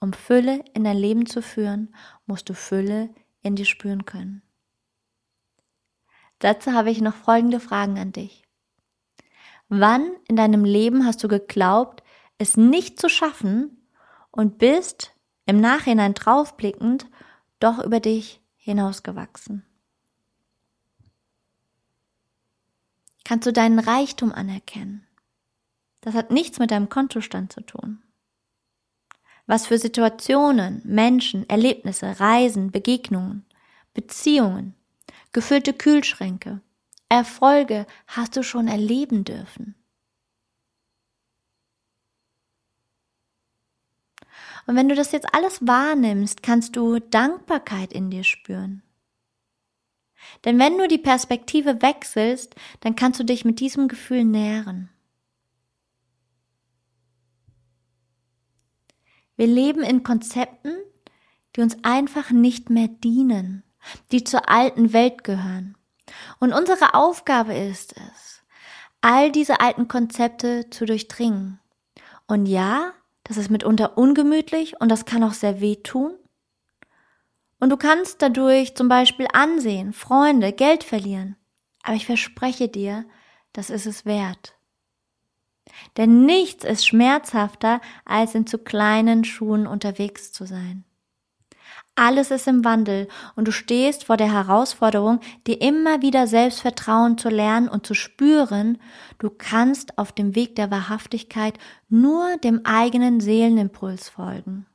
Um 0.00 0.12
Fülle 0.12 0.64
in 0.74 0.84
dein 0.84 0.96
Leben 0.96 1.26
zu 1.26 1.40
führen, 1.40 1.94
musst 2.26 2.48
du 2.48 2.54
Fülle 2.54 3.10
in 3.42 3.54
dir 3.54 3.64
spüren 3.64 4.04
können. 4.04 4.42
Dazu 6.40 6.72
habe 6.72 6.90
ich 6.90 7.00
noch 7.00 7.14
folgende 7.14 7.60
Fragen 7.60 7.98
an 7.98 8.12
dich. 8.12 8.42
Wann 9.68 10.10
in 10.28 10.36
deinem 10.36 10.64
Leben 10.64 11.06
hast 11.06 11.22
du 11.24 11.28
geglaubt, 11.28 12.02
es 12.38 12.56
nicht 12.56 13.00
zu 13.00 13.08
schaffen 13.08 13.88
und 14.30 14.58
bist 14.58 15.12
im 15.46 15.60
Nachhinein 15.60 16.14
draufblickend 16.14 17.06
doch 17.60 17.78
über 17.84 18.00
dich 18.00 18.40
hinausgewachsen? 18.56 19.64
Kannst 23.24 23.46
du 23.46 23.52
deinen 23.52 23.78
Reichtum 23.78 24.32
anerkennen? 24.32 25.06
Das 26.00 26.14
hat 26.14 26.30
nichts 26.30 26.58
mit 26.58 26.70
deinem 26.70 26.88
Kontostand 26.88 27.52
zu 27.52 27.60
tun 27.60 28.02
was 29.46 29.66
für 29.66 29.78
Situationen, 29.78 30.82
Menschen, 30.84 31.48
Erlebnisse, 31.48 32.18
Reisen, 32.20 32.70
Begegnungen, 32.70 33.44
Beziehungen, 33.94 34.74
gefüllte 35.32 35.72
Kühlschränke, 35.72 36.60
Erfolge 37.08 37.86
hast 38.08 38.36
du 38.36 38.42
schon 38.42 38.66
erleben 38.66 39.24
dürfen. 39.24 39.76
Und 44.66 44.74
wenn 44.74 44.88
du 44.88 44.94
das 44.94 45.12
jetzt 45.12 45.32
alles 45.32 45.66
wahrnimmst, 45.66 46.42
kannst 46.42 46.76
du 46.76 46.98
Dankbarkeit 46.98 47.92
in 47.92 48.10
dir 48.10 48.24
spüren. 48.24 48.82
Denn 50.44 50.58
wenn 50.58 50.76
du 50.76 50.88
die 50.88 50.98
Perspektive 50.98 51.82
wechselst, 51.82 52.54
dann 52.80 52.96
kannst 52.96 53.20
du 53.20 53.24
dich 53.24 53.44
mit 53.44 53.60
diesem 53.60 53.86
Gefühl 53.86 54.24
nähren. 54.24 54.88
Wir 59.36 59.46
leben 59.46 59.82
in 59.82 60.02
Konzepten, 60.02 60.74
die 61.54 61.60
uns 61.60 61.76
einfach 61.84 62.30
nicht 62.30 62.70
mehr 62.70 62.88
dienen, 62.88 63.62
die 64.10 64.24
zur 64.24 64.48
alten 64.48 64.92
Welt 64.92 65.24
gehören. 65.24 65.76
Und 66.40 66.52
unsere 66.52 66.94
Aufgabe 66.94 67.54
ist 67.54 67.94
es, 67.96 68.42
all 69.00 69.30
diese 69.30 69.60
alten 69.60 69.88
Konzepte 69.88 70.70
zu 70.70 70.86
durchdringen. 70.86 71.60
Und 72.26 72.46
ja, 72.46 72.92
das 73.26 73.36
ist 73.36 73.50
mitunter 73.50 73.98
ungemütlich 73.98 74.80
und 74.80 74.88
das 74.88 75.04
kann 75.04 75.24
auch 75.24 75.32
sehr 75.32 75.60
weh 75.60 75.76
tun. 75.76 76.14
Und 77.58 77.70
du 77.70 77.76
kannst 77.76 78.22
dadurch 78.22 78.76
zum 78.76 78.88
Beispiel 78.88 79.26
Ansehen, 79.32 79.92
Freunde, 79.92 80.52
Geld 80.52 80.84
verlieren. 80.84 81.36
Aber 81.82 81.96
ich 81.96 82.06
verspreche 82.06 82.68
dir, 82.68 83.04
das 83.52 83.70
ist 83.70 83.86
es 83.86 84.04
wert. 84.04 84.54
Denn 85.96 86.24
nichts 86.24 86.64
ist 86.64 86.86
schmerzhafter, 86.86 87.80
als 88.04 88.34
in 88.34 88.46
zu 88.46 88.58
kleinen 88.58 89.24
Schuhen 89.24 89.66
unterwegs 89.66 90.32
zu 90.32 90.46
sein. 90.46 90.84
Alles 91.96 92.30
ist 92.30 92.46
im 92.46 92.64
Wandel 92.64 93.08
und 93.34 93.48
du 93.48 93.52
stehst 93.52 94.04
vor 94.04 94.16
der 94.16 94.32
Herausforderung, 94.32 95.20
dir 95.46 95.60
immer 95.60 96.02
wieder 96.02 96.26
Selbstvertrauen 96.26 97.18
zu 97.18 97.28
lernen 97.28 97.68
und 97.68 97.86
zu 97.86 97.94
spüren, 97.94 98.78
du 99.18 99.30
kannst 99.30 99.98
auf 99.98 100.12
dem 100.12 100.34
Weg 100.34 100.56
der 100.56 100.70
Wahrhaftigkeit 100.70 101.58
nur 101.88 102.36
dem 102.36 102.64
eigenen 102.64 103.20
Seelenimpuls 103.20 104.08
folgen. 104.10 104.66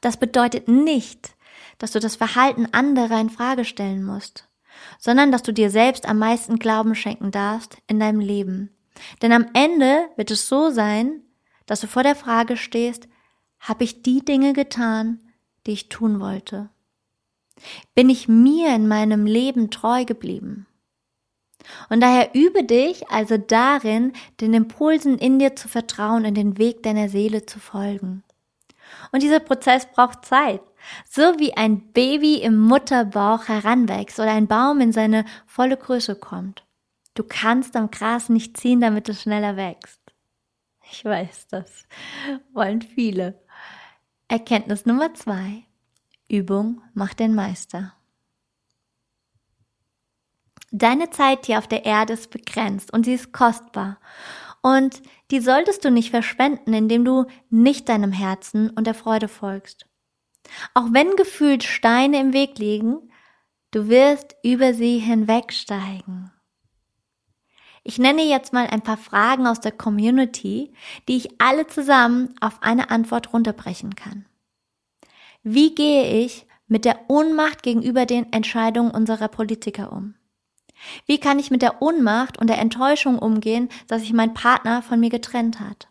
Das 0.00 0.16
bedeutet 0.16 0.66
nicht, 0.66 1.36
dass 1.78 1.92
du 1.92 2.00
das 2.00 2.16
Verhalten 2.16 2.66
anderer 2.72 3.20
in 3.20 3.30
Frage 3.30 3.64
stellen 3.64 4.02
musst, 4.02 4.48
sondern 4.98 5.30
dass 5.30 5.42
du 5.42 5.52
dir 5.52 5.70
selbst 5.70 6.08
am 6.08 6.18
meisten 6.18 6.58
Glauben 6.58 6.94
schenken 6.94 7.30
darfst 7.30 7.76
in 7.86 8.00
deinem 8.00 8.20
Leben 8.20 8.74
denn 9.22 9.32
am 9.32 9.46
Ende 9.54 10.08
wird 10.16 10.30
es 10.30 10.48
so 10.48 10.70
sein, 10.70 11.22
dass 11.66 11.80
du 11.80 11.86
vor 11.86 12.02
der 12.02 12.14
Frage 12.14 12.56
stehst, 12.56 13.08
habe 13.58 13.84
ich 13.84 14.02
die 14.02 14.24
Dinge 14.24 14.52
getan, 14.52 15.23
die 15.66 15.72
ich 15.72 15.88
tun 15.88 16.20
wollte? 16.20 16.70
Bin 17.94 18.10
ich 18.10 18.28
mir 18.28 18.74
in 18.74 18.88
meinem 18.88 19.26
Leben 19.26 19.70
treu 19.70 20.04
geblieben? 20.04 20.66
Und 21.88 22.00
daher 22.00 22.34
übe 22.34 22.64
dich 22.64 23.08
also 23.08 23.38
darin, 23.38 24.12
den 24.40 24.54
Impulsen 24.54 25.18
in 25.18 25.38
dir 25.38 25.56
zu 25.56 25.68
vertrauen 25.68 26.26
und 26.26 26.34
den 26.34 26.58
Weg 26.58 26.82
deiner 26.82 27.08
Seele 27.08 27.46
zu 27.46 27.58
folgen. 27.58 28.22
Und 29.12 29.22
dieser 29.22 29.40
Prozess 29.40 29.86
braucht 29.86 30.24
Zeit. 30.24 30.60
So 31.08 31.38
wie 31.38 31.56
ein 31.56 31.92
Baby 31.92 32.36
im 32.36 32.58
Mutterbauch 32.58 33.48
heranwächst 33.48 34.20
oder 34.20 34.32
ein 34.32 34.46
Baum 34.46 34.80
in 34.80 34.92
seine 34.92 35.24
volle 35.46 35.78
Größe 35.78 36.16
kommt. 36.16 36.64
Du 37.14 37.22
kannst 37.22 37.76
am 37.76 37.90
Gras 37.90 38.28
nicht 38.28 38.56
ziehen, 38.58 38.80
damit 38.80 39.08
es 39.08 39.22
schneller 39.22 39.56
wächst. 39.56 40.00
Ich 40.90 41.04
weiß, 41.04 41.48
das 41.48 41.86
wollen 42.52 42.82
viele. 42.82 43.40
Erkenntnis 44.28 44.86
Nummer 44.86 45.12
zwei. 45.14 45.64
Übung 46.28 46.80
macht 46.94 47.20
den 47.20 47.34
Meister. 47.34 47.92
Deine 50.70 51.10
Zeit 51.10 51.46
hier 51.46 51.58
auf 51.58 51.68
der 51.68 51.84
Erde 51.84 52.14
ist 52.14 52.30
begrenzt 52.30 52.92
und 52.92 53.04
sie 53.04 53.14
ist 53.14 53.32
kostbar. 53.32 53.98
Und 54.62 55.02
die 55.30 55.40
solltest 55.40 55.84
du 55.84 55.90
nicht 55.90 56.10
verschwenden, 56.10 56.72
indem 56.72 57.04
du 57.04 57.26
nicht 57.50 57.88
deinem 57.88 58.12
Herzen 58.12 58.70
und 58.70 58.86
der 58.86 58.94
Freude 58.94 59.28
folgst. 59.28 59.86
Auch 60.72 60.86
wenn 60.90 61.16
gefühlt 61.16 61.62
Steine 61.62 62.18
im 62.18 62.32
Weg 62.32 62.58
liegen, 62.58 63.12
du 63.70 63.88
wirst 63.88 64.36
über 64.42 64.72
sie 64.72 64.98
hinwegsteigen. 64.98 66.33
Ich 67.86 67.98
nenne 67.98 68.22
jetzt 68.22 68.54
mal 68.54 68.66
ein 68.66 68.80
paar 68.80 68.96
Fragen 68.96 69.46
aus 69.46 69.60
der 69.60 69.72
Community, 69.72 70.72
die 71.06 71.18
ich 71.18 71.38
alle 71.38 71.66
zusammen 71.66 72.34
auf 72.40 72.62
eine 72.62 72.90
Antwort 72.90 73.34
runterbrechen 73.34 73.94
kann. 73.94 74.24
Wie 75.42 75.74
gehe 75.74 76.24
ich 76.24 76.46
mit 76.66 76.86
der 76.86 76.98
Ohnmacht 77.08 77.62
gegenüber 77.62 78.06
den 78.06 78.32
Entscheidungen 78.32 78.90
unserer 78.90 79.28
Politiker 79.28 79.92
um? 79.92 80.14
Wie 81.04 81.20
kann 81.20 81.38
ich 81.38 81.50
mit 81.50 81.60
der 81.60 81.82
Ohnmacht 81.82 82.38
und 82.38 82.48
der 82.48 82.58
Enttäuschung 82.58 83.18
umgehen, 83.18 83.68
dass 83.86 84.00
sich 84.00 84.14
mein 84.14 84.32
Partner 84.32 84.80
von 84.82 84.98
mir 84.98 85.10
getrennt 85.10 85.60
hat? 85.60 85.88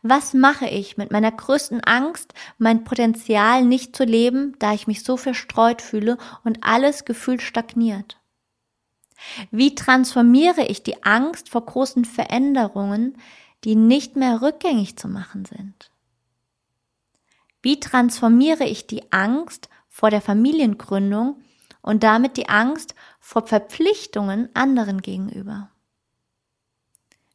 Was 0.00 0.32
mache 0.32 0.66
ich 0.66 0.96
mit 0.96 1.10
meiner 1.10 1.30
größten 1.30 1.84
Angst, 1.84 2.32
mein 2.56 2.84
Potenzial 2.84 3.62
nicht 3.62 3.94
zu 3.94 4.04
leben, 4.04 4.56
da 4.58 4.72
ich 4.72 4.86
mich 4.86 5.04
so 5.04 5.18
verstreut 5.18 5.82
fühle 5.82 6.16
und 6.44 6.64
alles 6.64 7.04
gefühlt 7.04 7.42
stagniert? 7.42 8.18
Wie 9.50 9.74
transformiere 9.74 10.64
ich 10.66 10.82
die 10.82 11.02
Angst 11.02 11.48
vor 11.48 11.64
großen 11.64 12.04
Veränderungen, 12.04 13.18
die 13.64 13.74
nicht 13.74 14.16
mehr 14.16 14.42
rückgängig 14.42 14.96
zu 14.96 15.08
machen 15.08 15.44
sind? 15.44 15.90
Wie 17.62 17.80
transformiere 17.80 18.64
ich 18.64 18.86
die 18.86 19.12
Angst 19.12 19.68
vor 19.88 20.10
der 20.10 20.20
Familiengründung 20.20 21.42
und 21.82 22.02
damit 22.02 22.36
die 22.36 22.48
Angst 22.48 22.94
vor 23.18 23.46
Verpflichtungen 23.46 24.48
anderen 24.54 25.02
gegenüber? 25.02 25.70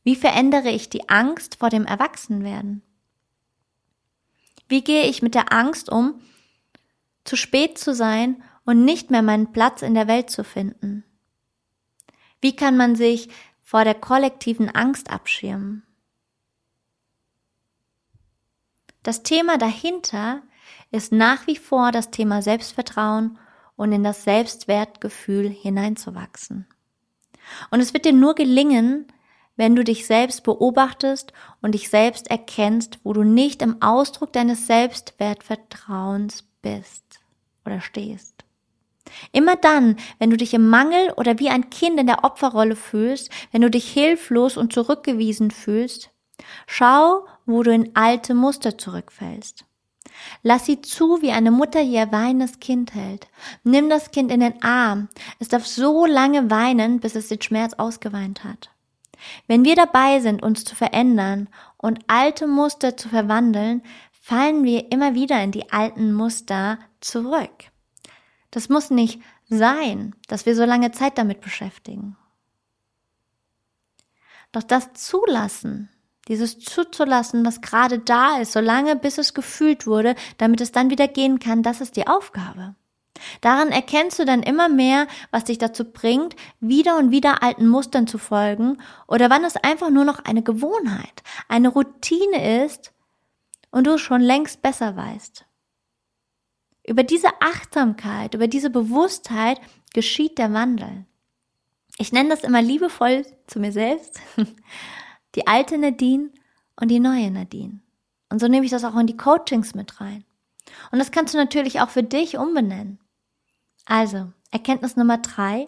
Wie 0.04 0.16
verändere 0.16 0.70
ich 0.70 0.90
die 0.90 1.10
Angst 1.10 1.56
vor 1.56 1.70
dem 1.70 1.86
Erwachsenwerden? 1.86 2.82
Wie 4.68 4.84
gehe 4.84 5.06
ich 5.08 5.22
mit 5.22 5.36
der 5.36 5.52
Angst 5.52 5.90
um, 5.90 6.22
zu 7.26 7.36
spät 7.36 7.78
zu 7.78 7.94
sein 7.94 8.44
und 8.66 8.86
nicht 8.86 9.12
mehr 9.12 9.22
meinen 9.22 9.52
Platz 9.52 9.82
in 9.82 9.94
der 9.94 10.08
Welt 10.08 10.30
zu 10.30 10.44
finden? 10.44 11.04
Wie 12.44 12.54
kann 12.54 12.76
man 12.76 12.98
sich 12.98 13.30
vor 13.62 13.86
der 13.86 13.96
kollektiven 13.96 14.70
Angst 14.70 15.10
abschirmen? 15.10 15.84
Das 19.02 19.24
Thema 19.24 19.58
dahinter 19.58 20.42
ist 20.92 21.14
nach 21.14 21.48
wie 21.48 21.56
vor 21.56 21.94
das 21.94 22.12
Thema 22.12 22.42
Selbstvertrauen 22.42 23.40
und 23.78 23.94
in 23.94 24.04
das 24.04 24.26
Selbstwertgefühl 24.26 25.48
hineinzuwachsen. 25.48 26.68
Und 27.72 27.80
es 27.80 27.94
wird 27.94 28.04
dir 28.04 28.12
nur 28.12 28.36
gelingen, 28.36 29.08
wenn 29.56 29.74
du 29.78 29.86
dich 29.86 30.06
selbst 30.06 30.44
beobachtest 30.44 31.32
und 31.62 31.76
dich 31.76 31.90
selbst 31.90 32.30
erkennst, 32.30 33.00
wo 33.06 33.14
du 33.14 33.24
nicht 33.24 33.62
im 33.62 33.82
Ausdruck 33.82 34.34
deines 34.34 34.68
Selbstwertvertrauens 34.68 36.44
bist 36.62 37.22
oder 37.64 37.80
stehst. 37.80 38.33
Immer 39.32 39.56
dann, 39.56 39.98
wenn 40.20 40.30
du 40.30 40.38
dich 40.38 40.54
im 40.54 40.70
Mangel 40.70 41.12
oder 41.18 41.40
wie 41.40 41.50
ein 41.50 41.70
Kind 41.70 42.00
in 42.00 42.08
der 42.08 42.24
Opferrolle 42.24 42.76
fühlst, 42.76 43.30
wenn 43.52 43.62
du 43.62 43.70
dich 43.70 43.92
hilflos 43.92 44.58
und 44.58 44.74
zurückgewiesen 44.74 45.52
fühlst, 45.52 46.10
schau, 46.68 47.26
wo 47.46 47.64
du 47.64 47.72
in 47.74 47.96
alte 47.96 48.34
Muster 48.34 48.78
zurückfällst. 48.78 49.66
Lass 50.42 50.66
sie 50.66 50.82
zu, 50.82 51.22
wie 51.22 51.32
eine 51.32 51.52
Mutter 51.52 51.82
ihr 51.82 52.12
weinendes 52.12 52.60
Kind 52.60 52.94
hält. 52.94 53.28
Nimm 53.64 53.90
das 53.90 54.12
Kind 54.12 54.32
in 54.32 54.42
den 54.42 54.62
Arm. 54.62 55.10
Es 55.40 55.48
darf 55.48 55.66
so 55.66 56.06
lange 56.06 56.52
weinen, 56.52 57.00
bis 57.00 57.16
es 57.16 57.30
den 57.30 57.42
Schmerz 57.42 57.74
ausgeweint 57.74 58.44
hat. 58.44 58.70
Wenn 59.48 59.64
wir 59.64 59.76
dabei 59.76 60.20
sind, 60.20 60.44
uns 60.44 60.66
zu 60.66 60.76
verändern 60.76 61.50
und 61.78 62.00
alte 62.08 62.48
Muster 62.48 62.98
zu 62.98 63.10
verwandeln, 63.10 63.82
fallen 64.12 64.64
wir 64.64 64.92
immer 64.92 65.16
wieder 65.16 65.42
in 65.42 65.52
die 65.52 65.72
alten 65.72 66.14
Muster 66.14 66.80
zurück. 67.00 67.72
Das 68.54 68.70
muss 68.70 68.92
nicht 68.92 69.20
sein, 69.50 70.16
dass 70.28 70.46
wir 70.46 70.56
so 70.56 70.64
lange 70.64 70.92
Zeit 70.92 71.18
damit 71.18 71.42
beschäftigen. 71.42 72.16
Doch 74.52 74.62
das 74.62 74.94
Zulassen, 74.94 75.90
dieses 76.28 76.60
zuzulassen, 76.60 77.44
was 77.48 77.62
gerade 77.62 77.98
da 77.98 78.38
ist, 78.38 78.52
solange 78.52 78.96
bis 78.96 79.18
es 79.18 79.34
gefühlt 79.34 79.88
wurde, 79.88 80.14
damit 80.38 80.62
es 80.62 80.72
dann 80.72 80.92
wieder 80.92 81.08
gehen 81.08 81.40
kann, 81.40 81.64
das 81.64 81.82
ist 81.82 81.96
die 81.96 82.06
Aufgabe. 82.06 82.76
Daran 83.42 83.70
erkennst 83.70 84.20
du 84.20 84.26
dann 84.26 84.44
immer 84.44 84.70
mehr, 84.70 85.08
was 85.32 85.46
dich 85.46 85.58
dazu 85.58 85.84
bringt, 85.86 86.36
wieder 86.60 86.98
und 86.98 87.10
wieder 87.10 87.42
alten 87.42 87.68
Mustern 87.68 88.06
zu 88.06 88.20
folgen 88.20 88.78
oder 89.08 89.32
wann 89.32 89.46
es 89.46 89.58
einfach 89.58 89.90
nur 89.90 90.06
noch 90.06 90.26
eine 90.26 90.44
Gewohnheit, 90.44 91.24
eine 91.48 91.70
Routine 91.70 92.66
ist 92.66 92.94
und 93.72 93.88
du 93.88 93.98
schon 93.98 94.22
längst 94.22 94.62
besser 94.62 94.96
weißt. 94.96 95.48
Über 96.86 97.04
diese 97.04 97.30
Achtsamkeit, 97.40 98.34
über 98.34 98.48
diese 98.48 98.70
Bewusstheit 98.70 99.60
geschieht 99.94 100.38
der 100.38 100.54
Wandel. 100.54 101.06
Ich 101.98 102.12
nenne 102.12 102.30
das 102.30 102.44
immer 102.44 102.62
liebevoll 102.62 103.26
zu 103.48 103.60
mir 103.60 103.72
selbst, 103.72 104.20
die 105.36 105.48
alte 105.48 105.78
Nadine 105.78 106.30
und 106.76 106.90
die 106.90 107.00
neue 107.00 107.32
Nadine. 107.32 107.80
Und 108.30 108.40
so 108.40 108.48
nehme 108.48 108.66
ich 108.66 108.72
das 108.72 108.84
auch 108.84 108.98
in 108.98 109.08
die 109.08 109.18
Coachings 109.18 109.76
mit 109.76 110.02
rein. 110.02 110.26
Und 110.92 111.00
das 111.00 111.12
kannst 111.12 111.34
du 111.34 111.38
natürlich 111.38 111.82
auch 111.82 111.90
für 111.90 112.04
dich 112.04 112.38
umbenennen. 112.38 113.00
Also, 113.86 114.32
Erkenntnis 114.52 114.96
Nummer 114.96 115.20
drei. 115.20 115.68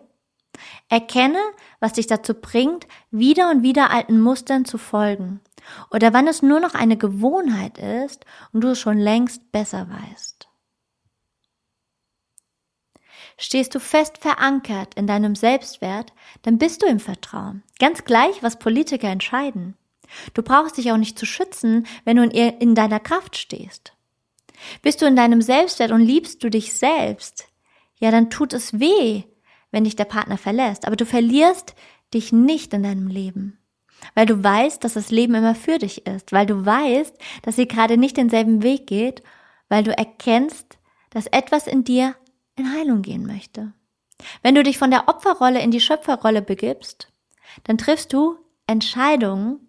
Erkenne, 0.89 1.39
was 1.79 1.93
dich 1.93 2.07
dazu 2.07 2.33
bringt, 2.33 2.87
wieder 3.11 3.49
und 3.51 3.61
wieder 3.61 3.91
alten 3.91 4.21
Mustern 4.21 4.65
zu 4.65 4.77
folgen. 4.77 5.41
Oder 5.91 6.13
wann 6.13 6.27
es 6.27 6.41
nur 6.41 6.59
noch 6.59 6.75
eine 6.75 6.97
Gewohnheit 6.97 7.77
ist 7.77 8.25
und 8.51 8.61
du 8.61 8.69
es 8.69 8.79
schon 8.79 8.97
längst 8.97 9.51
besser 9.51 9.87
weißt. 9.89 10.47
Stehst 13.37 13.75
du 13.75 13.79
fest 13.79 14.17
verankert 14.19 14.93
in 14.95 15.07
deinem 15.07 15.35
Selbstwert, 15.35 16.13
dann 16.43 16.57
bist 16.57 16.81
du 16.81 16.87
im 16.87 16.99
Vertrauen. 16.99 17.63
Ganz 17.79 18.05
gleich, 18.05 18.41
was 18.41 18.59
Politiker 18.59 19.09
entscheiden. 19.09 19.75
Du 20.33 20.41
brauchst 20.41 20.77
dich 20.77 20.91
auch 20.91 20.97
nicht 20.97 21.19
zu 21.19 21.25
schützen, 21.25 21.85
wenn 22.05 22.17
du 22.17 22.23
in 22.23 22.75
deiner 22.75 22.99
Kraft 22.99 23.37
stehst. 23.37 23.93
Bist 24.81 25.01
du 25.01 25.05
in 25.05 25.15
deinem 25.15 25.41
Selbstwert 25.41 25.91
und 25.91 26.01
liebst 26.01 26.43
du 26.43 26.49
dich 26.49 26.73
selbst, 26.73 27.47
ja, 27.99 28.11
dann 28.11 28.29
tut 28.29 28.53
es 28.53 28.79
weh, 28.79 29.23
wenn 29.71 29.83
dich 29.83 29.95
der 29.95 30.05
Partner 30.05 30.37
verlässt, 30.37 30.85
aber 30.85 30.95
du 30.95 31.05
verlierst 31.05 31.75
dich 32.13 32.31
nicht 32.31 32.73
in 32.73 32.83
deinem 32.83 33.07
Leben. 33.07 33.59
Weil 34.13 34.25
du 34.25 34.43
weißt, 34.43 34.83
dass 34.83 34.93
das 34.93 35.11
Leben 35.11 35.35
immer 35.35 35.55
für 35.55 35.79
dich 35.79 36.05
ist, 36.05 36.31
weil 36.31 36.45
du 36.45 36.65
weißt, 36.65 37.15
dass 37.41 37.55
sie 37.55 37.67
gerade 37.67 37.97
nicht 37.97 38.17
denselben 38.17 38.61
Weg 38.63 38.87
geht, 38.87 39.23
weil 39.69 39.83
du 39.83 39.97
erkennst, 39.97 40.77
dass 41.09 41.27
etwas 41.27 41.67
in 41.67 41.83
dir 41.83 42.15
in 42.55 42.71
Heilung 42.71 43.01
gehen 43.01 43.25
möchte. 43.25 43.73
Wenn 44.41 44.55
du 44.55 44.63
dich 44.63 44.77
von 44.77 44.91
der 44.91 45.07
Opferrolle 45.07 45.61
in 45.61 45.71
die 45.71 45.81
Schöpferrolle 45.81 46.41
begibst, 46.41 47.11
dann 47.63 47.77
triffst 47.77 48.13
du 48.13 48.37
Entscheidungen 48.67 49.59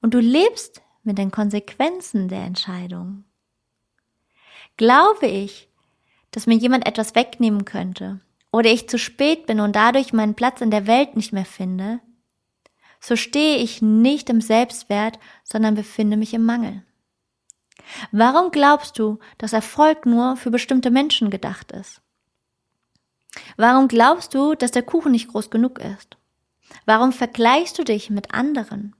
und 0.00 0.14
du 0.14 0.18
lebst 0.18 0.82
mit 1.02 1.18
den 1.18 1.30
Konsequenzen 1.30 2.28
der 2.28 2.42
Entscheidungen. 2.42 3.24
Glaube 4.76 5.26
ich, 5.26 5.68
dass 6.30 6.46
mir 6.46 6.56
jemand 6.56 6.86
etwas 6.86 7.14
wegnehmen 7.14 7.64
könnte 7.64 8.20
oder 8.52 8.70
ich 8.70 8.88
zu 8.88 8.98
spät 8.98 9.46
bin 9.46 9.60
und 9.60 9.76
dadurch 9.76 10.12
meinen 10.12 10.34
Platz 10.34 10.60
in 10.60 10.70
der 10.70 10.86
Welt 10.86 11.16
nicht 11.16 11.32
mehr 11.32 11.44
finde, 11.44 12.00
so 13.00 13.16
stehe 13.16 13.58
ich 13.58 13.80
nicht 13.80 14.28
im 14.28 14.40
Selbstwert, 14.40 15.18
sondern 15.42 15.74
befinde 15.74 16.16
mich 16.16 16.34
im 16.34 16.44
Mangel. 16.44 16.82
Warum 18.12 18.50
glaubst 18.50 18.98
du, 18.98 19.18
dass 19.38 19.52
Erfolg 19.52 20.06
nur 20.06 20.36
für 20.36 20.50
bestimmte 20.50 20.90
Menschen 20.90 21.30
gedacht 21.30 21.72
ist? 21.72 22.02
Warum 23.56 23.88
glaubst 23.88 24.34
du, 24.34 24.54
dass 24.54 24.70
der 24.70 24.82
Kuchen 24.82 25.12
nicht 25.12 25.28
groß 25.28 25.50
genug 25.50 25.78
ist? 25.78 26.16
Warum 26.84 27.12
vergleichst 27.12 27.78
du 27.78 27.84
dich 27.84 28.10
mit 28.10 28.34
anderen? 28.34 28.94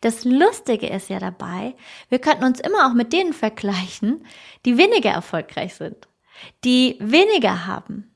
Das 0.00 0.24
Lustige 0.24 0.88
ist 0.88 1.08
ja 1.08 1.18
dabei, 1.18 1.74
wir 2.08 2.18
könnten 2.18 2.44
uns 2.44 2.60
immer 2.60 2.86
auch 2.86 2.92
mit 2.92 3.12
denen 3.12 3.32
vergleichen, 3.32 4.26
die 4.64 4.76
weniger 4.76 5.10
erfolgreich 5.10 5.74
sind 5.74 6.08
die 6.64 6.96
weniger 7.00 7.66
haben. 7.66 8.10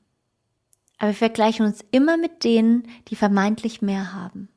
Aber 0.97 1.09
wir 1.09 1.15
vergleichen 1.15 1.65
uns 1.65 1.85
immer 1.91 2.17
mit 2.17 2.43
denen, 2.43 2.87
die 3.07 3.15
vermeintlich 3.15 3.81
mehr 3.81 4.13
haben. 4.13 4.49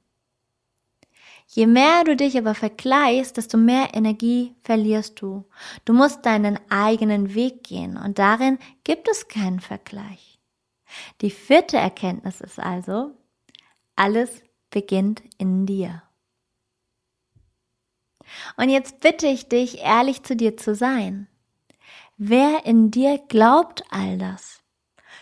Je 1.46 1.66
mehr 1.66 2.04
du 2.04 2.16
dich 2.16 2.38
aber 2.38 2.54
vergleichst, 2.54 3.36
desto 3.36 3.58
mehr 3.58 3.88
Energie 3.92 4.54
verlierst 4.62 5.20
du. 5.20 5.44
Du 5.84 5.92
musst 5.92 6.24
deinen 6.24 6.58
eigenen 6.70 7.34
Weg 7.34 7.64
gehen 7.64 7.96
und 7.96 8.18
darin 8.18 8.58
gibt 8.84 9.08
es 9.08 9.26
keinen 9.26 9.58
Vergleich. 9.58 10.29
Die 11.20 11.30
vierte 11.30 11.76
Erkenntnis 11.76 12.40
ist 12.40 12.58
also, 12.58 13.12
alles 13.96 14.42
beginnt 14.70 15.22
in 15.38 15.66
dir. 15.66 16.02
Und 18.56 18.68
jetzt 18.68 19.00
bitte 19.00 19.26
ich 19.26 19.48
dich, 19.48 19.78
ehrlich 19.78 20.22
zu 20.22 20.36
dir 20.36 20.56
zu 20.56 20.74
sein. 20.74 21.26
Wer 22.16 22.66
in 22.66 22.90
dir 22.90 23.18
glaubt 23.28 23.82
all 23.90 24.18
das? 24.18 24.60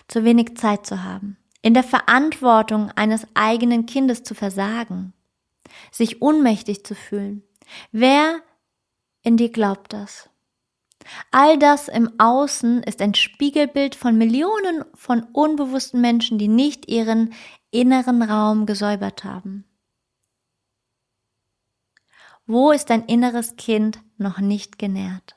Zu 0.09 0.25
wenig 0.25 0.57
Zeit 0.57 0.87
zu 0.87 1.05
haben, 1.05 1.37
in 1.63 1.75
der 1.75 1.85
Verantwortung 1.85 2.91
eines 2.93 3.27
eigenen 3.35 3.87
Kindes 3.87 4.23
zu 4.23 4.35
versagen, 4.35 5.13
sich 5.91 6.23
ohnmächtig 6.23 6.85
zu 6.85 6.95
fühlen. 6.95 7.43
Wer 7.93 8.41
in 9.23 9.37
dir 9.37 9.51
glaubt 9.51 9.93
das? 9.93 10.29
All 11.31 11.59
das 11.59 11.89
im 11.89 12.19
Außen 12.19 12.83
ist 12.83 13.01
ein 13.01 13.15
Spiegelbild 13.15 13.95
von 13.95 14.17
Millionen 14.19 14.85
von 14.95 15.23
unbewussten 15.33 16.01
Menschen, 16.01 16.39
die 16.39 16.49
nicht 16.49 16.89
ihren 16.89 17.33
inneren 17.71 18.23
Raum 18.23 18.67
gesäubert 18.67 19.25
haben. 19.25 19.65
Wo 22.47 22.71
ist 22.71 22.91
dein 22.91 23.05
inneres 23.05 23.57
Kind 23.57 24.01
noch 24.17 24.39
nicht 24.39 24.79
genährt? 24.79 25.37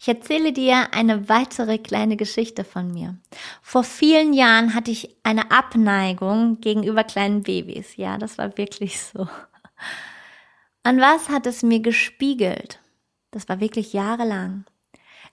Ich 0.00 0.08
erzähle 0.08 0.52
dir 0.52 0.92
eine 0.92 1.28
weitere 1.28 1.78
kleine 1.78 2.16
Geschichte 2.16 2.64
von 2.64 2.92
mir. 2.92 3.16
Vor 3.62 3.84
vielen 3.84 4.32
Jahren 4.32 4.74
hatte 4.74 4.90
ich 4.90 5.16
eine 5.22 5.50
Abneigung 5.50 6.60
gegenüber 6.60 7.04
kleinen 7.04 7.42
Babys. 7.42 7.96
Ja, 7.96 8.18
das 8.18 8.38
war 8.38 8.56
wirklich 8.56 9.00
so. 9.00 9.28
An 10.82 11.00
was 11.00 11.28
hat 11.28 11.46
es 11.46 11.62
mir 11.62 11.80
gespiegelt? 11.80 12.80
Das 13.30 13.48
war 13.48 13.60
wirklich 13.60 13.92
jahrelang. 13.92 14.64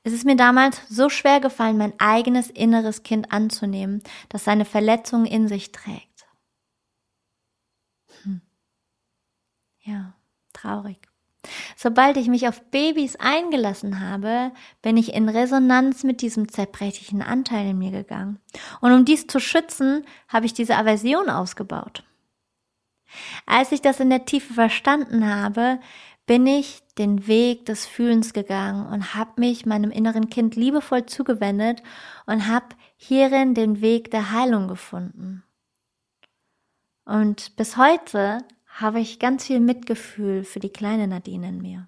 Es 0.03 0.13
ist 0.13 0.25
mir 0.25 0.35
damals 0.35 0.81
so 0.89 1.09
schwer 1.09 1.39
gefallen, 1.39 1.77
mein 1.77 1.99
eigenes 1.99 2.49
inneres 2.49 3.03
Kind 3.03 3.31
anzunehmen, 3.31 4.03
das 4.29 4.43
seine 4.43 4.65
Verletzungen 4.65 5.25
in 5.25 5.47
sich 5.47 5.71
trägt. 5.71 6.27
Hm. 8.23 8.41
Ja, 9.81 10.13
traurig. 10.53 10.99
Sobald 11.75 12.17
ich 12.17 12.27
mich 12.27 12.47
auf 12.47 12.61
Babys 12.71 13.15
eingelassen 13.17 13.99
habe, 13.99 14.51
bin 14.81 14.97
ich 14.97 15.13
in 15.13 15.29
Resonanz 15.29 16.03
mit 16.03 16.21
diesem 16.21 16.49
zerbrechlichen 16.49 17.21
Anteil 17.21 17.69
in 17.69 17.77
mir 17.77 17.91
gegangen. 17.91 18.39
Und 18.81 18.91
um 18.91 19.05
dies 19.05 19.27
zu 19.27 19.39
schützen, 19.39 20.05
habe 20.27 20.45
ich 20.45 20.53
diese 20.53 20.75
Aversion 20.75 21.29
ausgebaut. 21.29 22.03
Als 23.45 23.71
ich 23.71 23.81
das 23.81 23.99
in 23.99 24.09
der 24.09 24.25
Tiefe 24.25 24.53
verstanden 24.53 25.27
habe, 25.27 25.79
bin 26.25 26.47
ich 26.47 26.81
den 26.97 27.27
Weg 27.27 27.65
des 27.65 27.85
Fühlens 27.85 28.33
gegangen 28.33 28.87
und 28.87 29.13
habe 29.13 29.39
mich 29.39 29.65
meinem 29.65 29.91
inneren 29.91 30.29
Kind 30.29 30.55
liebevoll 30.55 31.05
zugewendet 31.05 31.83
und 32.25 32.47
habe 32.47 32.75
hierin 32.97 33.53
den 33.53 33.81
Weg 33.81 34.11
der 34.11 34.31
Heilung 34.31 34.67
gefunden. 34.67 35.43
Und 37.05 37.55
bis 37.55 37.77
heute 37.77 38.39
habe 38.67 38.99
ich 38.99 39.19
ganz 39.19 39.45
viel 39.45 39.59
Mitgefühl 39.59 40.43
für 40.43 40.59
die 40.59 40.71
kleine 40.71 41.07
Nadine 41.07 41.49
in 41.49 41.61
mir. 41.61 41.87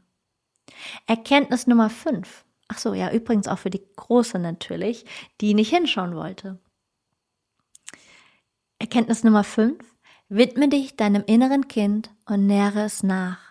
Erkenntnis 1.07 1.65
Nummer 1.67 1.89
5. 1.89 2.45
Ach 2.67 2.77
so, 2.77 2.93
ja, 2.93 3.11
übrigens 3.11 3.47
auch 3.47 3.59
für 3.59 3.69
die 3.69 3.83
große 3.95 4.39
natürlich, 4.39 5.05
die 5.41 5.53
nicht 5.53 5.69
hinschauen 5.69 6.15
wollte. 6.15 6.59
Erkenntnis 8.77 9.23
Nummer 9.23 9.43
5. 9.43 9.83
Widme 10.29 10.67
dich 10.67 10.95
deinem 10.95 11.23
inneren 11.25 11.67
Kind 11.67 12.11
und 12.25 12.45
nähre 12.45 12.81
es 12.81 13.01
nach. 13.01 13.46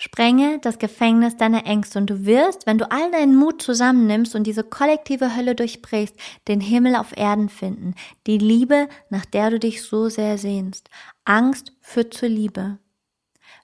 Sprenge 0.00 0.60
das 0.60 0.78
Gefängnis 0.78 1.36
deiner 1.36 1.66
Ängste 1.66 1.98
und 1.98 2.08
du 2.08 2.24
wirst, 2.24 2.68
wenn 2.68 2.78
du 2.78 2.88
all 2.88 3.10
deinen 3.10 3.34
Mut 3.34 3.60
zusammennimmst 3.60 4.36
und 4.36 4.44
diese 4.44 4.62
kollektive 4.62 5.34
Hölle 5.34 5.56
durchbrichst, 5.56 6.14
den 6.46 6.60
Himmel 6.60 6.94
auf 6.94 7.16
Erden 7.16 7.48
finden, 7.48 7.96
die 8.28 8.38
Liebe, 8.38 8.88
nach 9.10 9.24
der 9.24 9.50
du 9.50 9.58
dich 9.58 9.82
so 9.82 10.08
sehr 10.08 10.38
sehnst. 10.38 10.88
Angst 11.24 11.72
führt 11.80 12.14
zur 12.14 12.28
Liebe. 12.28 12.78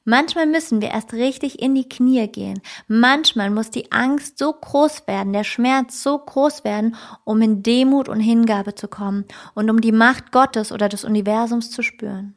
Manchmal 0.02 0.46
müssen 0.46 0.82
wir 0.82 0.90
erst 0.90 1.12
richtig 1.12 1.62
in 1.62 1.76
die 1.76 1.88
Knie 1.88 2.26
gehen. 2.26 2.60
Manchmal 2.88 3.50
muss 3.50 3.70
die 3.70 3.92
Angst 3.92 4.36
so 4.36 4.52
groß 4.52 5.06
werden, 5.06 5.32
der 5.32 5.44
Schmerz 5.44 6.02
so 6.02 6.18
groß 6.18 6.64
werden, 6.64 6.96
um 7.22 7.40
in 7.42 7.62
Demut 7.62 8.08
und 8.08 8.18
Hingabe 8.18 8.74
zu 8.74 8.88
kommen 8.88 9.24
und 9.54 9.70
um 9.70 9.80
die 9.80 9.92
Macht 9.92 10.32
Gottes 10.32 10.72
oder 10.72 10.88
des 10.88 11.04
Universums 11.04 11.70
zu 11.70 11.82
spüren. 11.82 12.34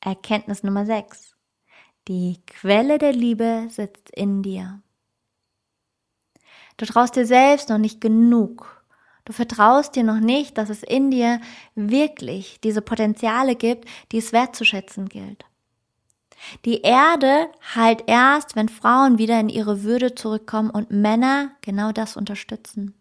Erkenntnis 0.00 0.62
Nummer 0.62 0.84
6. 0.84 1.31
Die 2.08 2.40
Quelle 2.46 2.98
der 2.98 3.12
Liebe 3.12 3.68
sitzt 3.68 4.10
in 4.10 4.42
dir. 4.42 4.82
Du 6.76 6.84
traust 6.84 7.14
dir 7.14 7.26
selbst 7.26 7.68
noch 7.68 7.78
nicht 7.78 8.00
genug. 8.00 8.84
Du 9.24 9.32
vertraust 9.32 9.94
dir 9.94 10.02
noch 10.02 10.18
nicht, 10.18 10.58
dass 10.58 10.68
es 10.68 10.82
in 10.82 11.12
dir 11.12 11.40
wirklich 11.76 12.60
diese 12.60 12.82
Potenziale 12.82 13.54
gibt, 13.54 13.88
die 14.10 14.18
es 14.18 14.32
wertzuschätzen 14.32 15.08
gilt. 15.08 15.44
Die 16.64 16.80
Erde 16.80 17.48
heilt 17.76 18.02
erst, 18.08 18.56
wenn 18.56 18.68
Frauen 18.68 19.18
wieder 19.18 19.38
in 19.38 19.48
ihre 19.48 19.84
Würde 19.84 20.16
zurückkommen 20.16 20.70
und 20.70 20.90
Männer 20.90 21.52
genau 21.60 21.92
das 21.92 22.16
unterstützen. 22.16 22.94